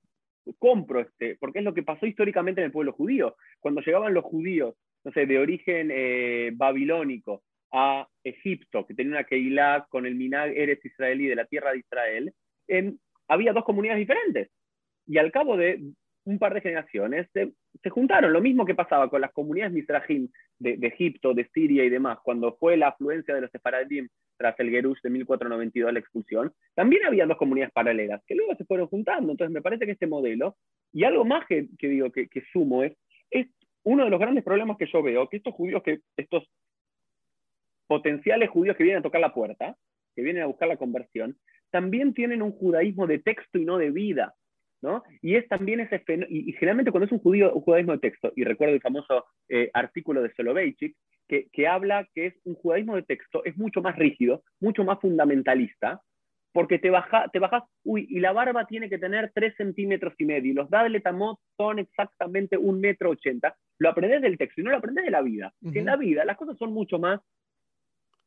[0.59, 3.37] compro este, porque es lo que pasó históricamente en el pueblo judío.
[3.61, 4.75] Cuando llegaban los judíos,
[5.05, 10.57] no sé, de origen eh, babilónico a Egipto, que tenía una Keilah con el Minag
[10.57, 12.35] Eres israelí de la tierra de Israel,
[13.29, 14.51] había dos comunidades diferentes.
[15.07, 15.83] Y al cabo de
[16.29, 17.53] un par de generaciones se,
[17.89, 18.33] juntaron.
[18.33, 22.55] Lo mismo que pasaba con las comunidades misrajim de, Egipto, de Siria y demás, cuando
[22.57, 27.27] fue la afluencia de los sefaradim tras el Gerush de 1492, la expulsión, también había
[27.27, 29.33] dos comunidades paralelas que luego se fueron juntando.
[29.33, 30.57] Entonces me parece que este modelo,
[30.93, 32.93] y algo más que, digo que, sumo, es,
[33.31, 33.47] es
[33.85, 36.45] uno de los grandes problemas que yo veo, que estos judíos, que estos
[37.87, 39.77] potenciales judíos que vienen a tocar la puerta,
[40.15, 41.39] que vienen a buscar la conversión,
[41.71, 44.35] también tienen un judaísmo de texto y no de vida.
[45.23, 48.33] Y es también ese y, y, generalmente cuando es un, judío, un judaísmo de texto,
[48.37, 52.97] y recuerdo el famoso eh, artículo de Soloveitchik, que, que habla que es un judaísmo
[52.97, 56.01] de texto, es mucho más rígido, mucho más fundamentalista,
[56.53, 60.25] porque te, baja, te bajas, uy, y la barba tiene que tener 3 centímetros y
[60.25, 64.65] medio, y los dadle tamot son exactamente un metro ochenta, lo aprendes del texto y
[64.65, 65.53] no lo aprendes de la vida.
[65.63, 67.21] En la vida las cosas son mucho más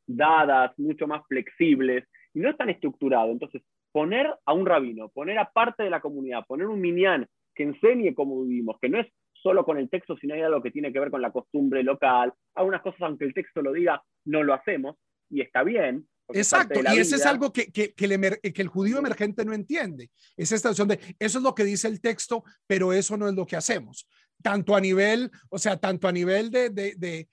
[0.06, 3.30] dadas, mucho más flexibles, y no es tan estructurado.
[3.30, 3.62] Entonces,
[3.92, 8.14] poner a un rabino, poner a parte de la comunidad, poner un minyan que enseñe
[8.14, 11.00] cómo vivimos, que no es solo con el texto, sino hay algo que tiene que
[11.00, 12.32] ver con la costumbre local.
[12.54, 14.96] Algunas cosas, aunque el texto lo diga, no lo hacemos
[15.28, 16.08] y está bien.
[16.28, 20.10] Exacto, y eso es algo que, que, que, el que, el judío emergente no entiende.
[20.36, 23.44] Es esta de, eso es lo que dice el texto, pero eso no es lo
[23.44, 24.08] que hacemos.
[24.40, 27.28] Tanto a nivel, o sea, tanto a nivel de, de, de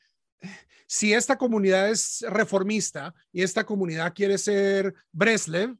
[0.87, 5.75] si esta comunidad es reformista y esta comunidad quiere ser Breslev,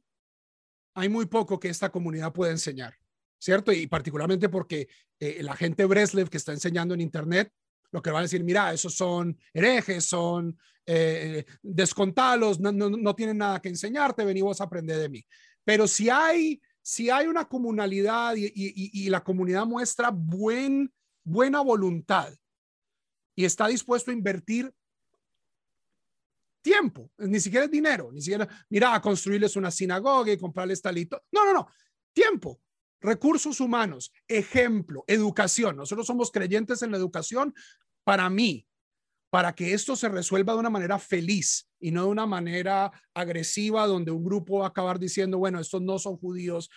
[0.94, 2.94] hay muy poco que esta comunidad puede enseñar,
[3.38, 3.72] ¿cierto?
[3.72, 4.88] Y particularmente porque
[5.18, 7.52] eh, la gente Breslev que está enseñando en Internet,
[7.92, 13.38] lo que van a decir, mira, esos son herejes, son eh, descontalos, no, no, tienen
[13.38, 15.24] nada que enseñarte, venimos a aprender de mí.
[15.64, 20.92] Pero si hay, si hay una comunalidad y, y, la comunidad muestra buen,
[21.24, 22.32] buena voluntad
[23.34, 24.72] y está dispuesto a invertir
[26.62, 31.22] tiempo, ni siquiera es dinero, ni siquiera, mira, a construirles una sinagoga y comprarles talito.
[31.32, 31.68] No, no, no,
[32.12, 32.60] tiempo,
[33.00, 35.76] recursos humanos, ejemplo, educación.
[35.76, 37.54] Nosotros somos creyentes en la educación.
[38.04, 38.66] Para mí,
[39.30, 43.86] para que esto se resuelva de una manera feliz y no de una manera agresiva
[43.86, 46.68] donde un grupo va a acabar diciendo, bueno, estos no son judíos,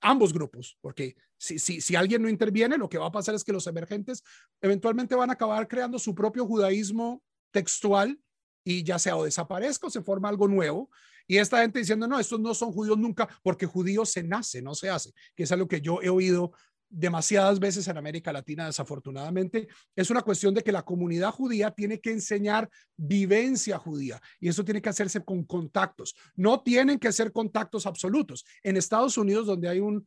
[0.00, 3.44] ambos grupos, porque si, si, si alguien no interviene, lo que va a pasar es
[3.44, 4.22] que los emergentes
[4.60, 7.22] eventualmente van a acabar creando su propio judaísmo
[7.52, 8.18] textual
[8.64, 10.90] y ya sea o desaparezca o se forma algo nuevo.
[11.26, 14.74] Y esta gente diciendo, no, estos no son judíos nunca, porque judío se nace, no
[14.74, 16.52] se hace, que es algo que yo he oído
[16.90, 21.98] demasiadas veces en América Latina, desafortunadamente, es una cuestión de que la comunidad judía tiene
[21.98, 26.14] que enseñar vivencia judía y eso tiene que hacerse con contactos.
[26.36, 28.44] No tienen que ser contactos absolutos.
[28.62, 30.06] En Estados Unidos, donde hay un,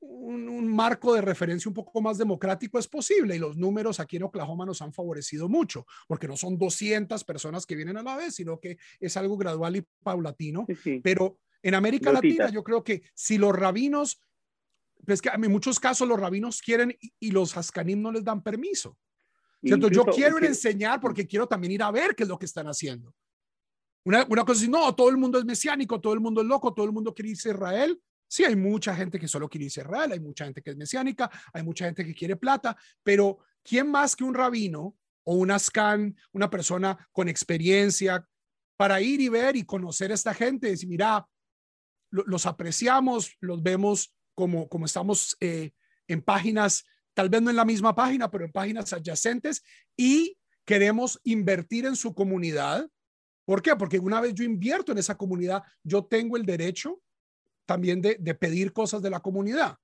[0.00, 4.24] un, marco de referencia un poco más democrático, es posible y los números aquí en
[4.24, 8.36] Oklahoma nos han favorecido mucho, porque no son 200 personas que vienen a la vez,
[8.36, 10.66] sino que es algo gradual y paulatino.
[11.02, 14.20] Pero en América Latina, yo creo que si los rabinos
[15.06, 18.96] es que en muchos casos los rabinos quieren y, los Haskanim no les dan permiso.
[19.62, 19.88] ¿Cierto?
[19.88, 22.46] Yo quiero ir a enseñar porque quiero también ir a ver qué es lo que
[22.46, 23.12] están haciendo.
[24.04, 26.72] Una, una cosa es, no, todo el mundo es mesiánico, todo el mundo es loco,
[26.72, 28.00] todo el mundo quiere irse a Israel.
[28.28, 31.62] Sí, hay mucha gente que solo quiere Israel, hay mucha gente que es mesiánica, hay
[31.62, 36.50] mucha gente que quiere plata, pero ¿quién más que un rabino o un ascan, una
[36.50, 38.28] persona con experiencia
[38.76, 40.68] para ir y ver y conocer a esta gente?
[40.68, 41.26] Decir, mira,
[42.10, 45.72] los apreciamos, los vemos como, como estamos eh,
[46.06, 49.62] en páginas, tal vez no en la misma página, pero en páginas adyacentes
[49.96, 52.88] y queremos invertir en su comunidad.
[53.46, 53.74] ¿Por qué?
[53.74, 57.00] Porque una vez yo invierto en esa comunidad, yo tengo el derecho
[57.68, 59.76] también de, de pedir cosas de la comunidad.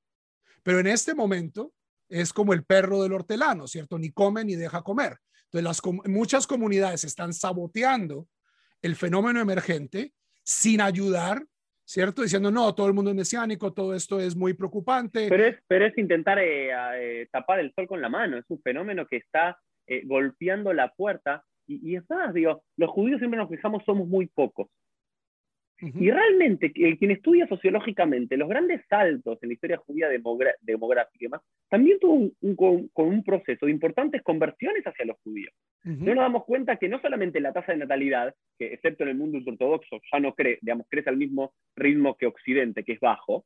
[0.63, 1.75] Pero en este momento
[2.09, 3.99] es como el perro del hortelano, ¿cierto?
[3.99, 5.19] Ni come ni deja comer.
[5.45, 8.27] Entonces, las, muchas comunidades están saboteando
[8.81, 11.45] el fenómeno emergente sin ayudar
[11.85, 12.23] ¿cierto?
[12.23, 15.27] Diciendo, no, todo el mundo es mesiánico, todo esto es muy preocupante.
[15.29, 18.61] Pero es, pero es intentar eh, eh, tapar el sol con la mano, es un
[18.63, 21.45] fenómeno que está eh, golpeando la puerta.
[21.67, 24.69] Y, y, es más, digo, los judíos siempre nos fijamos, somos muy pocos.
[25.81, 31.43] Y realmente, quien estudia sociológicamente los grandes saltos en la historia judía demográfica y demás,
[31.69, 35.53] también tuvo un, con, un proceso de importantes conversiones hacia los judíos.
[35.83, 39.17] No nos damos cuenta que no solamente la tasa de natalidad, que excepto en el
[39.17, 43.45] mundo ortodoxo ya no cree, digamos, crece al mismo ritmo que Occidente, que es bajo,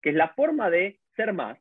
[0.00, 1.58] que es la forma de ser más,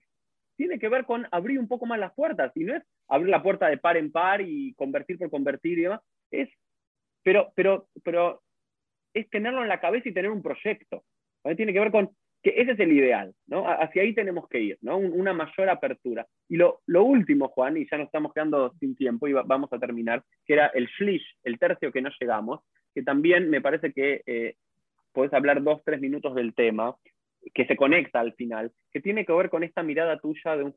[0.55, 3.43] tiene que ver con abrir un poco más las puertas, y no es abrir la
[3.43, 6.01] puerta de par en par y convertir por convertir y demás,
[6.31, 6.49] es,
[7.23, 8.41] pero, pero, pero
[9.15, 11.03] es tenerlo en la cabeza y tener un proyecto.
[11.55, 12.09] Tiene que ver con
[12.43, 13.67] que ese es el ideal, ¿no?
[13.67, 14.97] Hacia ahí tenemos que ir, ¿no?
[14.97, 16.27] Una mayor apertura.
[16.47, 19.79] Y lo, lo último, Juan, y ya nos estamos quedando sin tiempo y vamos a
[19.79, 22.59] terminar, que era el shlish, el tercio que no llegamos,
[22.93, 24.55] que también me parece que eh,
[25.11, 26.95] podés hablar dos, tres minutos del tema,
[27.51, 30.75] que se conecta al final, que tiene que ver con esta mirada tuya de un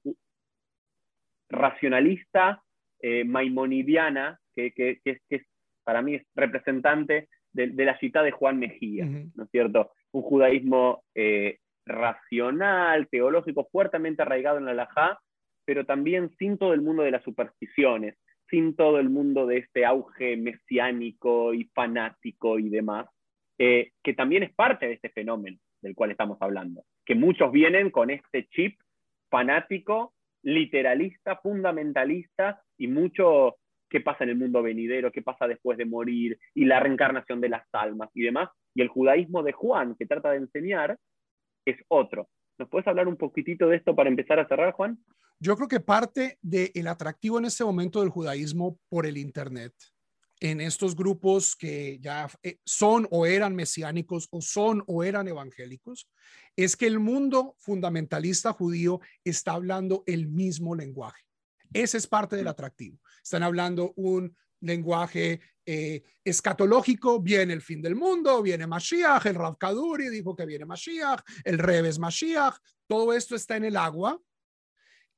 [1.51, 2.63] racionalista
[3.01, 5.43] eh, maimonidiana, que, que, que,
[5.85, 7.29] para mí es representante
[7.67, 9.91] de, la cita de Juan Mejía, ¿no es cierto?
[10.13, 15.19] Un judaísmo eh, racional, teológico, fuertemente arraigado en la halajá,
[15.65, 18.17] pero también sin todo el mundo de las supersticiones,
[18.49, 23.07] sin todo el mundo de este auge mesiánico y fanático y demás,
[23.59, 27.91] eh, que también es parte de este fenómeno del cual estamos hablando, que muchos vienen
[27.91, 28.79] con este chip
[29.31, 33.57] fanático, literalista, fundamentalista y mucho
[33.89, 37.49] qué pasa en el mundo venidero, qué pasa después de morir y la reencarnación de
[37.49, 38.51] las almas y demás.
[38.75, 40.99] Y el judaísmo de Juan, que trata de enseñar,
[41.65, 42.29] es otro.
[42.59, 44.99] ¿Nos puedes hablar un poquitito de esto para empezar a cerrar, Juan?
[45.41, 49.73] Yo creo que parte del atractivo en este momento del judaísmo por el Internet,
[50.41, 56.09] en estos grupos que ya eh, son o eran mesiánicos o son o eran evangélicos,
[56.57, 61.23] es que el mundo fundamentalista judío está hablando el mismo lenguaje.
[61.73, 62.99] Ese es parte del atractivo.
[63.29, 69.59] Están hablando un lenguaje eh, escatológico, viene el fin del mundo, viene Mashiach, el Rav
[69.59, 72.57] Kaduri dijo que viene Mashiach, el Reves Mashiach,
[72.87, 74.19] todo esto está en el agua.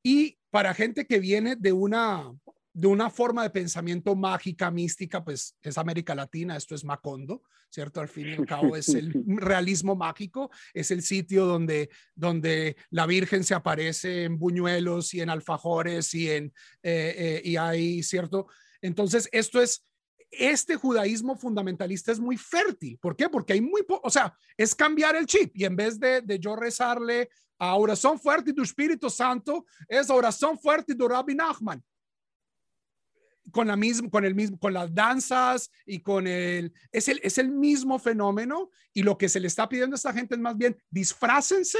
[0.02, 2.32] Y para gente que viene de una,
[2.80, 8.00] de una forma de pensamiento mágica, mística, pues es América Latina, esto es Macondo, ¿cierto?
[8.00, 13.04] Al fin y al cabo es el realismo mágico, es el sitio donde, donde la
[13.04, 16.46] Virgen se aparece en buñuelos y en alfajores y, en,
[16.82, 18.46] eh, eh, y hay, ¿cierto?
[18.80, 19.84] Entonces, esto es,
[20.30, 22.96] este judaísmo fundamentalista es muy fértil.
[22.98, 23.28] ¿Por qué?
[23.28, 26.56] Porque hay muy, o sea, es cambiar el chip y en vez de, de yo
[26.56, 27.28] rezarle
[27.58, 31.84] a oración fuerte del Espíritu Santo, es oración fuerte de Rabbi Nachman
[33.50, 37.38] con la misma, con el mismo, con las danzas y con el, es el, es
[37.38, 40.56] el mismo fenómeno y lo que se le está pidiendo a esta gente es más
[40.56, 41.78] bien disfrácense,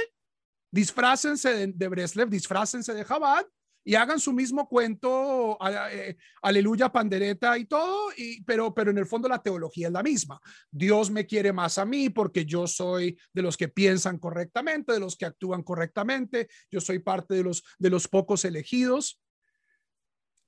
[0.71, 3.47] disfrácense de, Breslev, disfrácense de Chabad,
[3.85, 5.59] y hagan su mismo cuento,
[5.91, 8.11] eh, aleluya, pandereta y todo,
[8.45, 10.41] pero, pero en el fondo la teología es la misma.
[10.71, 15.01] Dios me quiere más a mí porque yo soy de los que piensan correctamente, de
[15.01, 19.19] los que actúan correctamente, yo soy parte de los, de los pocos elegidos.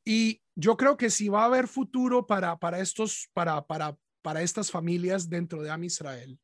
[0.05, 4.42] Y yo creo que si va a haber futuro para, para, estos, para, para, para
[4.42, 6.38] estas familias dentro de Am Israel,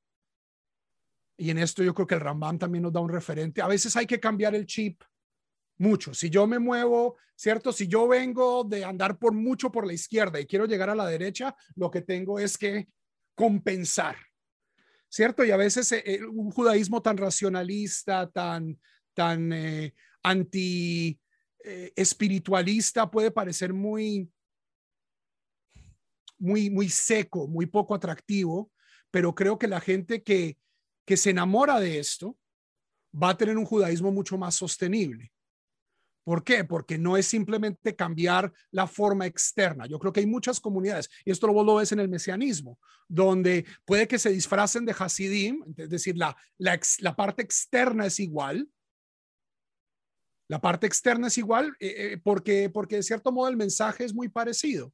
[1.37, 3.63] y en esto yo creo que el Rambam también nos da un referente.
[3.63, 5.03] A veces hay que cambiar el chip
[5.79, 6.13] mucho.
[6.13, 7.73] Si yo me muevo, ¿cierto?
[7.73, 11.07] Si yo vengo de andar por mucho por la izquierda y quiero llegar a la
[11.07, 12.89] derecha, lo que tengo es que
[13.37, 14.17] compensar,
[15.09, 15.45] ¿cierto?
[15.45, 18.77] Y a veces eh, eh, un judaísmo tan racionalista, tan,
[19.15, 19.95] tan eh,
[20.25, 21.21] anti
[21.65, 24.31] espiritualista puede parecer muy,
[26.39, 28.71] muy, muy seco, muy poco atractivo,
[29.11, 30.57] pero creo que la gente que
[31.09, 32.37] que se enamora de esto
[33.11, 35.33] va a tener un judaísmo mucho más sostenible.
[36.23, 36.65] ¿Por qué?
[36.65, 39.87] Porque no es simplemente cambiar la forma externa.
[39.87, 42.79] Yo creo que hay muchas comunidades, y esto lo ves en el mesianismo,
[43.09, 48.21] donde puede que se disfracen de Hasidim, es decir, la, la, la parte externa es
[48.21, 48.69] igual.
[50.49, 54.15] La parte externa es igual eh, eh, porque, porque de cierto modo el mensaje es
[54.15, 54.93] muy parecido.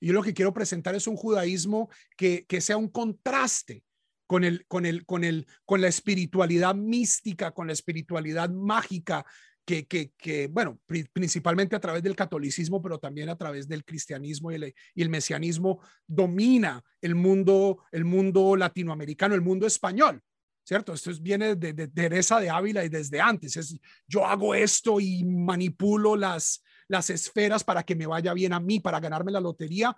[0.00, 3.84] Y yo lo que quiero presentar es un judaísmo que, que sea un contraste
[4.26, 9.24] con, el, con, el, con, el, con la espiritualidad mística, con la espiritualidad mágica,
[9.64, 10.80] que, que, bueno,
[11.12, 15.08] principalmente a través del catolicismo, pero también a través del cristianismo y el, y el
[15.08, 20.20] mesianismo, domina el mundo, el mundo latinoamericano, el mundo español.
[20.64, 20.92] ¿Cierto?
[20.92, 23.56] Esto viene de, de, Teresa de Ávila y desde antes.
[23.56, 28.60] Es, yo hago esto y manipulo las, las esferas para que me vaya bien a
[28.60, 29.96] mí, para ganarme la lotería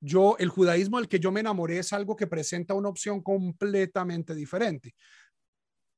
[0.00, 4.34] yo, el judaísmo del que yo me enamoré es algo que presenta una opción completamente
[4.34, 4.94] diferente.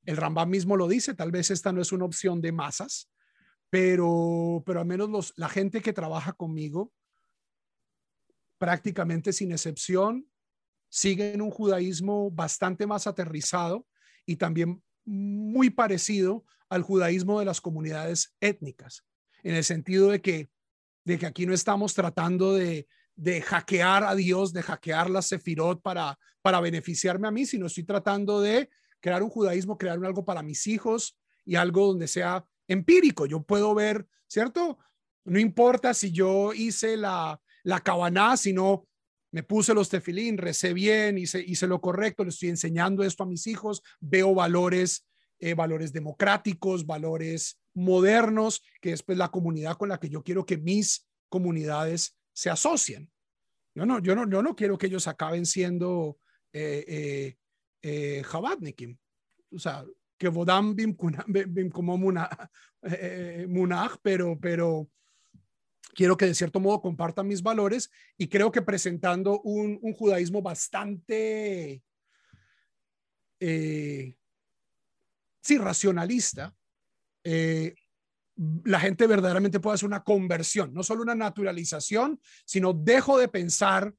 [0.05, 3.13] El Rambam mismo lo dice, tal vez esta no es una opción de masas,
[3.71, 6.93] pero, pero al menos los, la gente que trabaja conmigo,
[8.59, 10.27] prácticamente sin excepción,
[10.93, 13.87] siguen un judaísmo bastante más aterrizado
[14.27, 19.03] y también muy parecido al judaísmo de las comunidades étnicas,
[19.43, 20.51] en el sentido de que,
[21.07, 22.87] de que aquí no estamos tratando de,
[23.17, 27.85] de hackear a Dios, de hackear la Sefirot para, para beneficiarme a mí, sino estoy
[27.85, 28.69] tratando de
[29.01, 33.25] crear un judaísmo, crear algo para mis hijos y algo donde sea empírico.
[33.25, 34.79] Yo puedo ver, ¿cierto?
[35.25, 38.87] No importa si yo hice la, la cabaná, sino
[39.33, 43.27] me puse los tefilín, recé bien, hice, hice lo correcto, le estoy enseñando esto a
[43.27, 45.07] mis hijos, veo valores,
[45.41, 50.47] eh, valores democráticos, valores modernos, que es pues la comunidad con la que yo quiero
[50.47, 53.11] que mis comunidades se asocian.
[53.75, 56.19] Yo no, yo no, yo no quiero que ellos acaben siendo
[56.53, 57.35] eh,
[57.83, 58.23] eh, eh
[59.51, 59.85] O sea,
[60.19, 61.99] que Vodam bim, como
[62.83, 64.89] eh, munach, pero, pero
[65.95, 70.43] quiero que de cierto modo compartan mis valores y creo que presentando un, un judaísmo
[70.43, 71.83] bastante,
[73.39, 74.17] sí,
[75.59, 76.55] racionalista,
[78.65, 83.95] la gente verdaderamente puede hacer una conversión, no solo una naturalización, sino dejo de pensar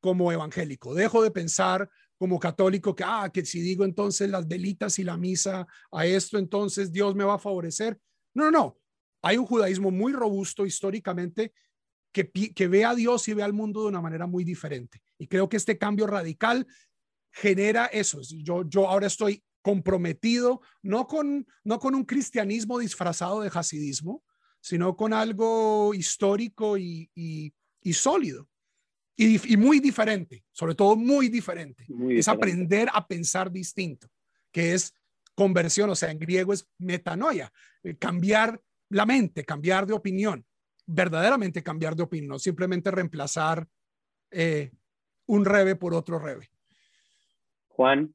[0.00, 4.98] como evangélico, dejo de pensar como católico que, ah, que si digo entonces las velitas
[4.98, 7.98] y la misa a esto, entonces Dios me va a favorecer.
[8.34, 8.79] No, no, no.
[9.22, 11.52] Hay un judaísmo muy robusto históricamente
[12.12, 15.02] que, que ve a Dios y ve al mundo de una manera muy diferente.
[15.18, 16.66] Y creo que este cambio radical
[17.32, 18.20] genera eso.
[18.22, 24.22] Yo, yo ahora estoy comprometido, no con, no con un cristianismo disfrazado de hasidismo,
[24.60, 28.48] sino con algo histórico y, y, sólido.
[29.16, 31.86] Y, y, muy diferente, sobre todo muy diferente.
[32.10, 34.08] es aprender a pensar distinto,
[34.50, 34.94] que es
[35.34, 37.52] conversión, o sea, en griego es metanoia,
[37.82, 38.60] eh, cambiar
[38.90, 40.44] la mente, cambiar de opinión,
[40.86, 43.66] verdaderamente cambiar de opinión, no simplemente reemplazar
[44.30, 44.70] eh,
[45.26, 46.50] un rebe por otro rebe.
[47.68, 48.14] Juan,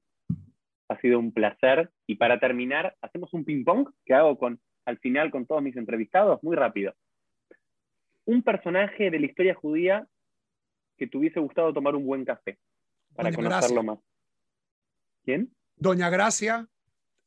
[0.90, 1.92] ha sido un placer.
[2.08, 6.42] Y para terminar, hacemos un ping-pong que hago con, al final con todos mis entrevistados,
[6.44, 6.94] muy rápido.
[8.26, 10.08] Un personaje de la historia judía
[10.98, 12.58] que te hubiese gustado tomar un buen café
[13.16, 14.00] para conocerlo más.
[15.24, 15.54] ¿Quién?
[15.76, 16.68] Doña Gracia,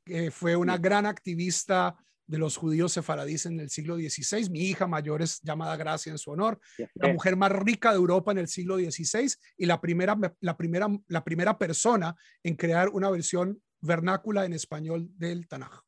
[0.04, 1.96] que fue una gran activista
[2.28, 4.50] de los judíos sefaradíes en el siglo XVI.
[4.50, 6.60] Mi hija mayor es llamada Gracia en su honor.
[6.94, 10.86] La mujer más rica de Europa en el siglo XVI y la primera, la primera,
[11.08, 15.80] la primera persona en crear una versión vernácula en español del Tanaj,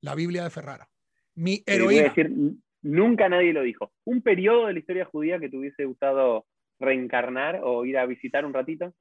[0.00, 0.88] la Biblia de Ferrara.
[1.34, 2.04] Mi heroína.
[2.04, 2.30] decir,
[2.80, 3.92] nunca nadie lo dijo.
[4.04, 6.46] Un periodo de la historia judía que te hubiese gustado
[6.80, 8.94] reencarnar o ir a visitar un ratito,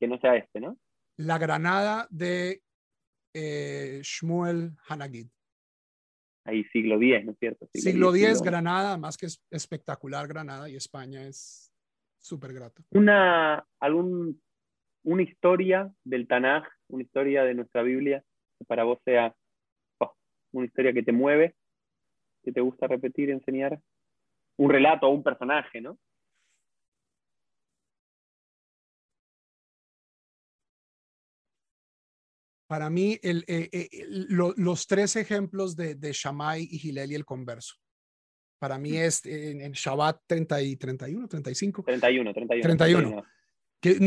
[0.00, 0.78] que no sea este, ¿no?
[1.16, 2.62] La Granada de
[3.34, 5.28] eh, Shmuel Hanagid.
[6.44, 7.68] Ahí siglo X, ¿no es cierto?
[7.74, 11.72] Siglo, X, Granada, más que es espectacular Granada y España es
[12.18, 12.82] súper grato.
[12.90, 14.40] Una, algún,
[15.04, 18.24] una historia del Tanaj, una historia de nuestra Biblia,
[18.58, 19.34] que para vos sea
[19.98, 20.14] oh,
[20.52, 21.54] una historia que te mueve,
[22.42, 23.80] que te gusta repetir, enseñar.
[24.58, 25.98] Un relato o un personaje, ¿no?
[32.72, 37.26] Para mí, el, eh, eh, los tres ejemplos de, de Shammai y Gilel y el
[37.26, 37.74] converso.
[38.58, 41.82] Para mí es en, en Shabbat 30 y 31, 35.
[41.82, 42.62] 31, 31.
[42.62, 43.24] 31.
[43.78, 43.98] Que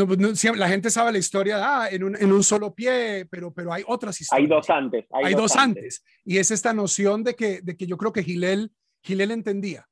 [0.58, 3.84] la gente sabe la historia ah, en, un, en, un, solo pie, pero, pero hay
[3.86, 4.42] otras historias.
[4.42, 5.06] Hay dos antes.
[5.12, 6.04] Hay, dos, antes.
[6.24, 8.72] Y es esta noción de que, de que yo creo que Gilel,
[9.04, 9.88] Gilel entendía.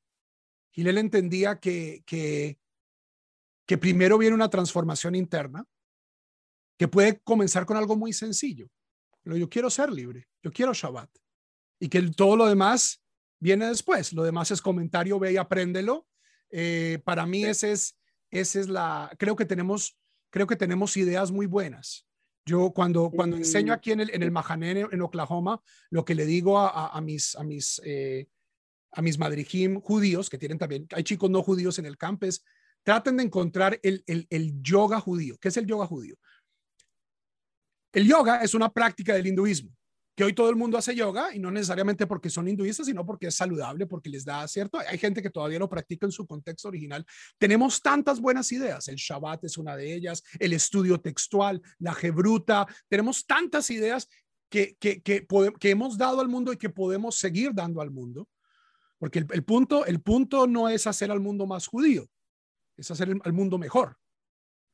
[0.71, 2.57] Gilel entendía que, que,
[3.67, 5.63] que primero viene una transformación interna
[6.84, 8.67] que puede comenzar con algo muy sencillo.
[9.23, 11.09] Pero yo quiero ser libre, yo quiero Shabbat.
[11.79, 13.01] Y que todo lo demás
[13.39, 14.11] viene después.
[14.11, 16.05] Lo demás es comentario, ve y apréndelo.
[16.49, 17.97] Eh, para mí ese es,
[18.29, 19.97] ese es la, creo que tenemos,
[20.29, 22.05] creo que tenemos ideas muy buenas.
[22.45, 26.25] Yo cuando, cuando enseño aquí en el, en el Mahané, en Oklahoma, lo que le
[26.25, 28.27] digo a, a, mis, a mis, eh,
[28.91, 32.43] a mis madrijim judíos, que tienen también, hay chicos no judíos en el campus,
[32.84, 35.38] traten de encontrar el, el, el yoga judío.
[35.39, 36.17] ¿Qué es el yoga judío?
[37.93, 39.69] El yoga es una práctica del hinduismo,
[40.15, 43.27] que hoy todo el mundo hace yoga y no necesariamente porque son hinduistas, sino porque
[43.27, 44.79] es saludable, porque les da cierto.
[44.79, 47.05] Hay gente que todavía lo practica en su contexto original.
[47.37, 48.87] Tenemos tantas buenas ideas.
[48.87, 52.65] El Shabbat es una de ellas, el estudio textual, la Gebruta.
[52.89, 54.09] Tenemos tantas ideas
[54.49, 58.27] que, que, que, hemos dado al mundo y que podemos seguir dando al mundo.
[58.97, 62.07] Porque el, punto, el punto no es hacer al mundo más judío,
[62.77, 63.97] es hacer al mundo mejor.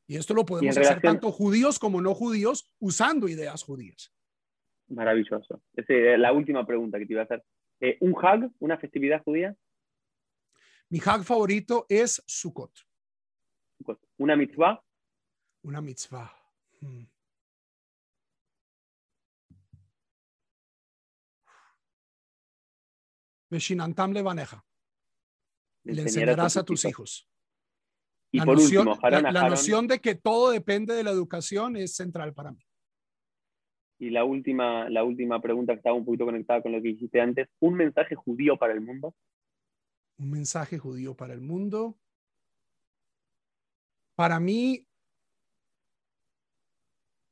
[0.10, 4.12] Y esto lo podemos hacer tanto judíos como no judíos usando ideas judías.
[4.88, 5.62] Maravilloso.
[5.76, 7.46] Esa es la última pregunta que te iba a hacer.
[7.80, 9.56] Eh, ¿Un Hag, una festividad judía?
[10.90, 12.72] Mi Hag favorito es Sukkot.
[14.18, 14.84] ¿Una mitzvah?
[15.62, 16.34] Una mitzvah.
[16.82, 17.04] Hmm.
[23.52, 24.66] Veshinantam levaneja.
[25.84, 27.29] Le enseñarás a tus hijos.
[28.32, 31.96] Y la por noción, último, la, noción de que todo depende de la educación es
[31.96, 32.64] central para mí.
[33.98, 37.20] Y la última, la última pregunta que estaba un poquito conectada con lo que dijiste
[37.20, 39.16] antes, ¿un mensaje judío para el mundo?
[40.20, 41.98] Un mensaje judío para el mundo.
[44.16, 44.86] Para mí,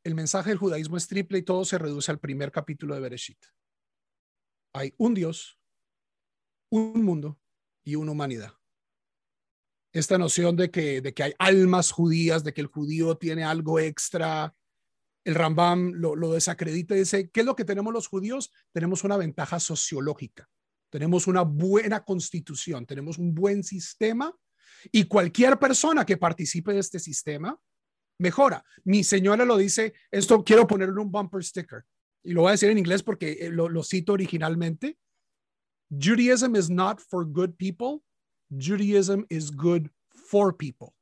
[0.04, 3.40] el mensaje del judaísmo es triple y todo se reduce al primer capítulo de Bereshit.
[4.74, 5.60] Hay un Dios,
[6.70, 7.40] un mundo
[7.84, 8.57] y una humanidad
[9.98, 13.80] esta noción de que, de que hay almas judías, de que el judío tiene algo
[13.80, 14.54] extra.
[15.24, 18.52] El Rambam lo, lo desacredita y dice, ¿qué es lo que tenemos los judíos?
[18.72, 20.50] Tenemos una ventaja sociológica,
[20.90, 24.34] tenemos una buena constitución, tenemos un buen sistema
[24.92, 27.60] y cualquier persona que participe de este sistema
[28.20, 28.64] mejora.
[28.84, 31.84] Mi señora lo dice, esto quiero ponerle un bumper sticker
[32.24, 34.98] y lo voy a decir en inglés porque eh, lo, lo cito originalmente.
[35.90, 38.04] Judaism is not for good people,
[38.50, 40.94] Judaism is good for people.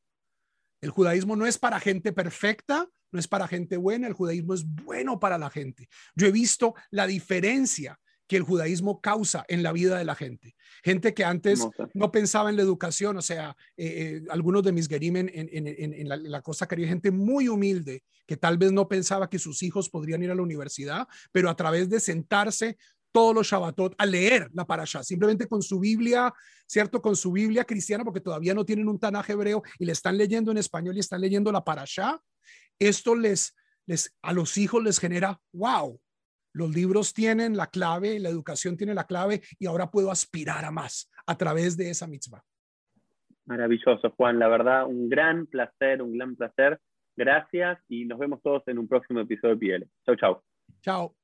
[0.82, 4.64] El judaísmo no es para gente perfecta, no es para gente buena, el judaísmo es
[4.66, 5.90] bueno para la gente.
[6.16, 10.56] Yo he visto la diferencia que el judaísmo causa en la vida de la gente.
[10.84, 14.88] Gente que antes no, pensaba en la educación, o sea, eh, eh, algunos de mis
[14.88, 19.40] gerimen en, la, la, Costa Caribe, gente muy humilde, que tal vez no pensaba que
[19.40, 22.78] sus hijos podrían ir a la universidad, pero a través de sentarse
[23.16, 26.34] todos los Shabbatot a leer la parasha, simplemente con su Biblia,
[26.68, 27.02] ¿cierto?
[27.02, 30.52] Con su Biblia cristiana, porque todavía no tienen un Tanaj hebreo y le están leyendo
[30.52, 32.20] en español y están leyendo la parasha.
[32.78, 33.56] Esto les,
[33.86, 35.98] les, a los hijos les genera, wow,
[36.52, 40.72] los libros tienen la clave, la educación tiene la clave y ahora puedo aspirar a
[40.72, 42.44] más a través de esa mitzvah.
[43.46, 44.40] Maravilloso, Juan.
[44.40, 46.82] La verdad, un gran placer, un gran placer.
[47.16, 49.88] Gracias y nos vemos todos en un próximo episodio de PL.
[50.06, 50.42] Chau, chau.
[50.82, 51.16] Chao.